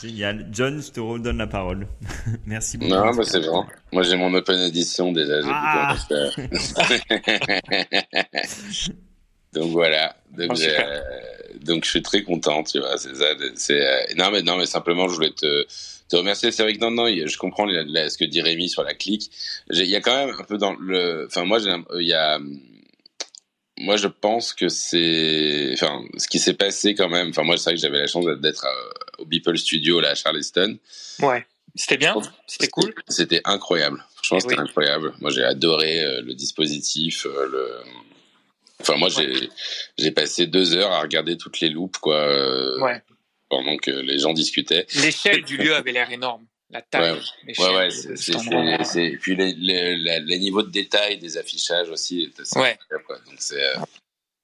[0.00, 0.48] Génial.
[0.52, 1.88] John, je te redonne la parole.
[2.46, 2.92] Merci beaucoup.
[2.92, 3.66] Non, bah, c'est bon.
[3.92, 5.42] Moi, j'ai mon Open Edition déjà.
[5.42, 5.96] j'ai Ah.
[9.52, 10.16] donc voilà.
[10.36, 11.00] Donc, Oh, euh,
[11.60, 12.96] donc je suis très content, tu vois.
[12.98, 13.26] C'est ça.
[13.56, 15.66] C'est euh, non mais non mais simplement, je voulais te
[16.08, 16.52] te remercier.
[16.52, 18.94] C'est vrai que non non, je comprends la- la- ce que dit Rémi sur la
[18.94, 19.30] clique.
[19.70, 21.26] Il y a quand même un peu dans le.
[21.26, 21.58] Enfin moi,
[21.98, 22.38] il y a.
[23.78, 27.30] Moi, je pense que c'est, enfin, ce qui s'est passé quand même.
[27.30, 30.14] Enfin, moi, c'est vrai que j'avais la chance d'être euh, au Beeple Studio là à
[30.14, 30.76] Charleston.
[31.22, 31.46] Ouais.
[31.74, 32.14] C'était bien,
[32.46, 32.92] c'était cool?
[33.08, 34.04] C'était incroyable.
[34.16, 34.68] Franchement, Eh c'était oui.
[34.68, 35.14] incroyable.
[35.20, 37.24] Moi, j'ai adoré euh, le dispositif.
[37.24, 37.70] euh, le...
[38.80, 39.48] Enfin, moi, j'ai
[39.98, 43.02] j'ai passé deux heures à regarder toutes les loupes, quoi, euh, Ouais.
[43.48, 44.86] pendant que les gens discutaient.
[44.96, 46.44] L'échelle du lieu avait l'air énorme.
[46.72, 47.20] La taille.
[47.48, 47.54] Ouais.
[47.58, 47.90] Ouais, ouais.
[48.84, 52.22] c'est- puis les, les, la- les niveaux de détail des affichages aussi.
[52.22, 52.78] étaient- c'est Ouais.
[53.06, 53.16] quoi.
[53.26, 53.60] Donc c'est.
[53.62, 53.74] euh,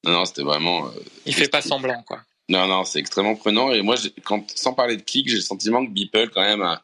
[0.05, 0.87] Non, non, c'était vraiment.
[0.87, 0.91] euh,
[1.24, 2.20] Il fait pas semblant, quoi.
[2.49, 3.72] Non, non, c'est extrêmement prenant.
[3.72, 6.82] Et moi, quand, sans parler de clic, j'ai le sentiment que Beeple, quand même, a,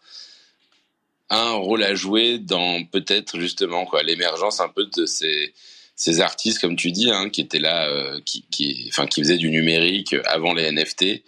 [1.29, 5.55] a un rôle à jouer dans peut-être justement quoi l'émergence un peu de ces,
[5.95, 9.37] ces artistes, comme tu dis, hein, qui étaient là, euh, qui, qui, enfin, qui faisaient
[9.37, 11.23] du numérique avant les NFT.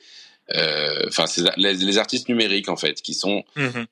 [0.54, 1.24] Euh, Enfin,
[1.56, 3.86] les, les artistes numériques, en fait, qui sont, Mhm.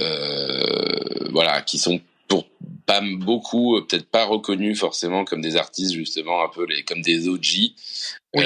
[0.00, 2.46] euh, voilà, qui sont pour
[2.86, 7.28] pas beaucoup, peut-être pas reconnus forcément comme des artistes justement un peu les comme des
[7.28, 7.72] OG,
[8.34, 8.44] Oui.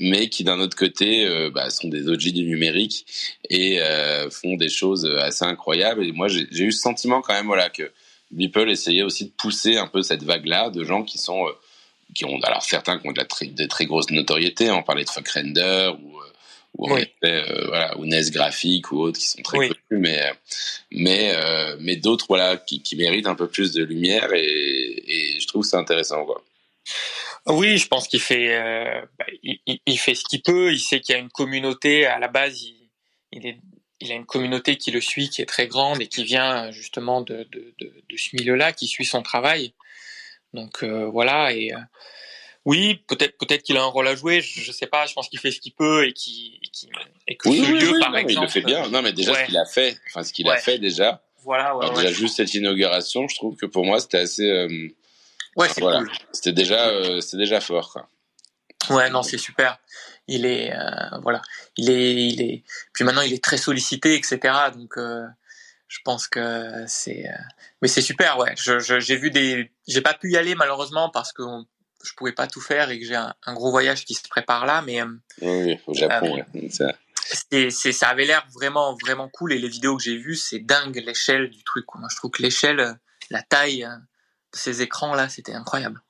[0.00, 3.06] mais qui d'un autre côté bah, sont des OG du numérique
[3.48, 3.78] et
[4.30, 6.04] font des choses assez incroyables.
[6.04, 7.90] Et moi j'ai j'ai eu ce sentiment quand même voilà que
[8.30, 11.52] Beeple essayait aussi de pousser un peu cette vague-là de gens qui sont euh,
[12.14, 14.70] qui ont alors certains qui ont de la très, de très grosses notoriétés.
[14.70, 16.24] On parlait de Fuck Render ou euh,
[16.78, 17.06] ou Oui.
[17.24, 19.68] euh, voilà ou NES Graphique ou autres qui sont très Oui.
[19.68, 20.32] connus, mais
[20.92, 25.40] mais euh, mais d'autres voilà qui, qui méritent un peu plus de lumière et, et
[25.40, 26.42] je trouve ça intéressant quoi.
[27.46, 30.72] Oui, je pense qu'il fait, euh, bah, il, il- il fait ce qu'il peut.
[30.72, 32.04] Il sait qu'il y a une communauté.
[32.04, 32.76] À la base, il,
[33.32, 33.58] il, est,
[34.00, 37.20] il a une communauté qui le suit, qui est très grande et qui vient justement
[37.20, 39.74] de, de, de, de ce milieu-là, qui suit son travail.
[40.54, 41.52] Donc euh, voilà.
[41.52, 41.78] Et euh,
[42.64, 44.40] oui, peut-être, peut-être qu'il a un rôle à jouer.
[44.40, 45.06] Je, je sais pas.
[45.06, 46.88] Je pense qu'il fait ce qu'il peut et qui, et, qui-
[47.28, 48.88] et que Oui, ce oui, lieu, oui, par non, mais exemple, il le fait bien.
[48.88, 49.40] Non mais déjà ouais.
[49.42, 51.22] ce qu'il a fait, enfin ce qu'il a fait déjà.
[51.42, 51.76] Voilà.
[51.76, 54.88] Ouais, Alors déjà juste cette inauguration, je trouve que pour moi c'était assez, euh,
[55.56, 56.10] Ouais, c'est voilà, cool.
[56.32, 58.08] c'était déjà euh, déjà fort quoi.
[58.90, 59.78] Ouais, non, c'est super.
[60.28, 61.42] Il est, euh, voilà,
[61.76, 62.64] il est, il est.
[62.92, 64.38] Puis maintenant, il est très sollicité, etc.
[64.74, 65.26] Donc, euh,
[65.88, 67.28] je pense que c'est.
[67.28, 67.32] euh,
[67.82, 68.54] Mais c'est super, ouais.
[68.56, 69.70] Je, je- j'ai vu des.
[69.88, 71.66] J'ai pas pu y aller malheureusement parce que on-
[72.02, 74.64] je pouvais pas tout faire et que j'ai un, un gros voyage qui se prépare
[74.66, 75.02] là, mais
[75.42, 76.38] Oui, au Japon.
[76.54, 76.68] Euh, ouais.
[76.70, 76.94] Ça-
[77.50, 79.52] c'est, c'est, ça avait l'air vraiment, vraiment cool.
[79.52, 81.84] Et les vidéos que j'ai vues, c'est dingue l'échelle du truc.
[81.94, 82.98] Moi, je trouve que l'échelle,
[83.30, 83.82] la taille
[84.52, 86.00] de ces écrans là, c'était incroyable.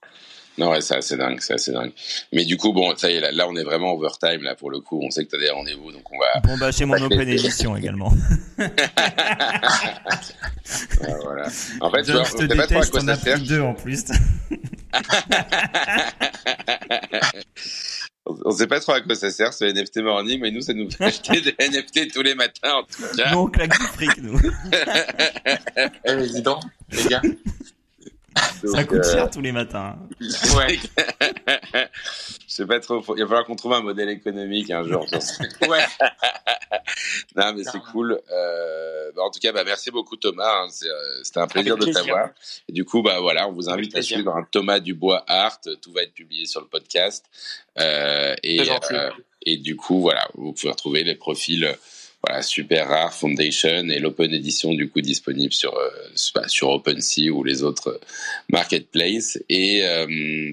[0.59, 1.93] Non, ouais, c'est assez dingue, c'est assez dingue.
[2.33, 4.71] Mais du coup, bon, ça y est, là, là, on est vraiment overtime, là, pour
[4.71, 5.01] le coup.
[5.03, 6.41] On sait que tu as des rendez-vous, donc on va.
[6.41, 8.13] Bon, bah, chez mon Open Edition également.
[11.01, 11.49] Ouais, voilà.
[11.81, 13.41] En fait, tu John, vois, je te pas trop à déteste, quoi ça sert.
[13.41, 14.05] deux en plus.
[18.27, 20.89] On sait pas trop à quoi ça sert, ce NFT Morning, mais nous, ça nous
[20.91, 23.33] fait acheter des NFT tous les matins, en tout cas.
[23.33, 24.39] Nous, on claque du fric, nous.
[26.05, 27.23] Eh, dis donc, les gars.
[28.65, 29.97] Ça coûte euh, cher tous les matins.
[30.57, 30.79] Ouais,
[32.47, 35.07] Je sais pas trop, faut- il va falloir qu'on trouve un modèle économique un jour.
[35.69, 35.85] ouais.
[37.37, 38.21] non, mais c'est cool.
[38.31, 40.65] Euh, bah, en tout cas, bah, merci beaucoup Thomas.
[40.65, 40.69] hein.
[40.85, 42.29] Euh, C'était un plaisir de t'avoir.
[42.69, 45.61] Et du coup, bah voilà, on vous invite à suivre un Thomas Dubois Art.
[45.81, 47.25] Tout va être publié sur le podcast.
[47.79, 48.61] Euh, et,
[48.93, 49.11] euh,
[49.47, 51.73] et du coup, voilà, vous pouvez retrouver les profils.
[52.27, 55.89] Voilà, super rare Foundation et l'Open Edition du coup disponible sur euh,
[56.35, 57.99] bah, sur OpenSea ou les autres euh,
[58.51, 60.53] marketplaces et euh,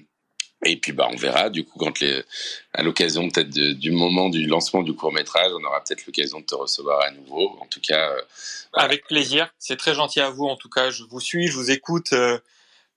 [0.65, 2.23] et puis bah on verra du coup quand les
[2.73, 6.45] à l'occasion peut-être du moment du lancement du court métrage, on aura peut-être l'occasion de
[6.45, 7.57] te recevoir à nouveau.
[7.61, 8.21] En tout cas, euh,
[8.73, 9.49] Avec plaisir.
[9.59, 10.45] C'est très gentil à vous.
[10.45, 12.13] En tout cas, je vous suis, je vous écoute.
[12.13, 12.39] euh,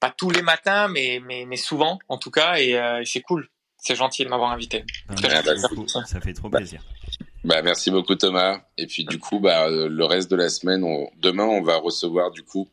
[0.00, 2.56] pas tous les matins, mais, mais, mais souvent, en tout cas.
[2.58, 3.48] Et, euh, c'est cool.
[3.76, 4.84] C'est gentil de m'avoir invité.
[5.16, 5.88] Très Ah, bah, Merci beaucoup.
[5.88, 6.80] Ça fait trop plaisir.
[6.82, 6.99] bah
[7.44, 8.60] merci beaucoup Thomas.
[8.76, 11.76] Et puis du coup bah euh, le reste de la semaine, on- demain on va
[11.76, 12.68] recevoir du coup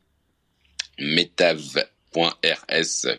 [0.98, 2.66] Metav.rs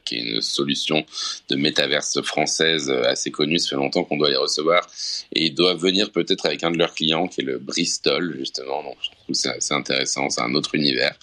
[0.06, 1.06] qui est une solution
[1.50, 3.60] de métaverse française euh, assez connue.
[3.60, 4.86] Ça fait longtemps qu'on doit les recevoir
[5.34, 8.84] et ils doivent venir peut-être avec un de leurs clients qui est le Bristol justement.
[9.34, 11.18] C'est assez intéressant, c'est un autre univers.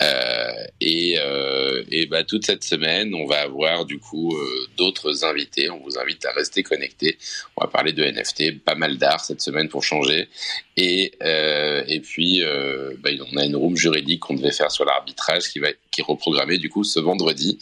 [0.00, 5.24] Euh, et euh, et bah toute cette semaine, on va avoir du coup euh, d'autres
[5.24, 5.70] invités.
[5.70, 7.18] On vous invite à rester connectés.
[7.56, 10.28] On va parler de NFT, pas mal d'art cette semaine pour changer.
[10.76, 14.84] Et euh, et puis euh, bah, on a une room juridique qu'on devait faire sur
[14.84, 17.58] l'arbitrage qui va qui est reprogrammée du coup ce vendredi.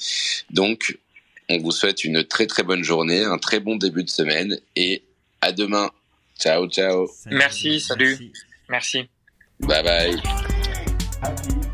[0.50, 0.98] Donc
[1.48, 5.02] on vous souhaite une très très bonne journée, un très bon début de semaine et
[5.40, 5.90] à demain.
[6.38, 7.08] Ciao ciao.
[7.08, 7.36] Salut.
[7.36, 8.10] Merci, salut.
[8.10, 8.32] Merci.
[8.68, 9.19] Merci.
[9.66, 11.70] Bye bye.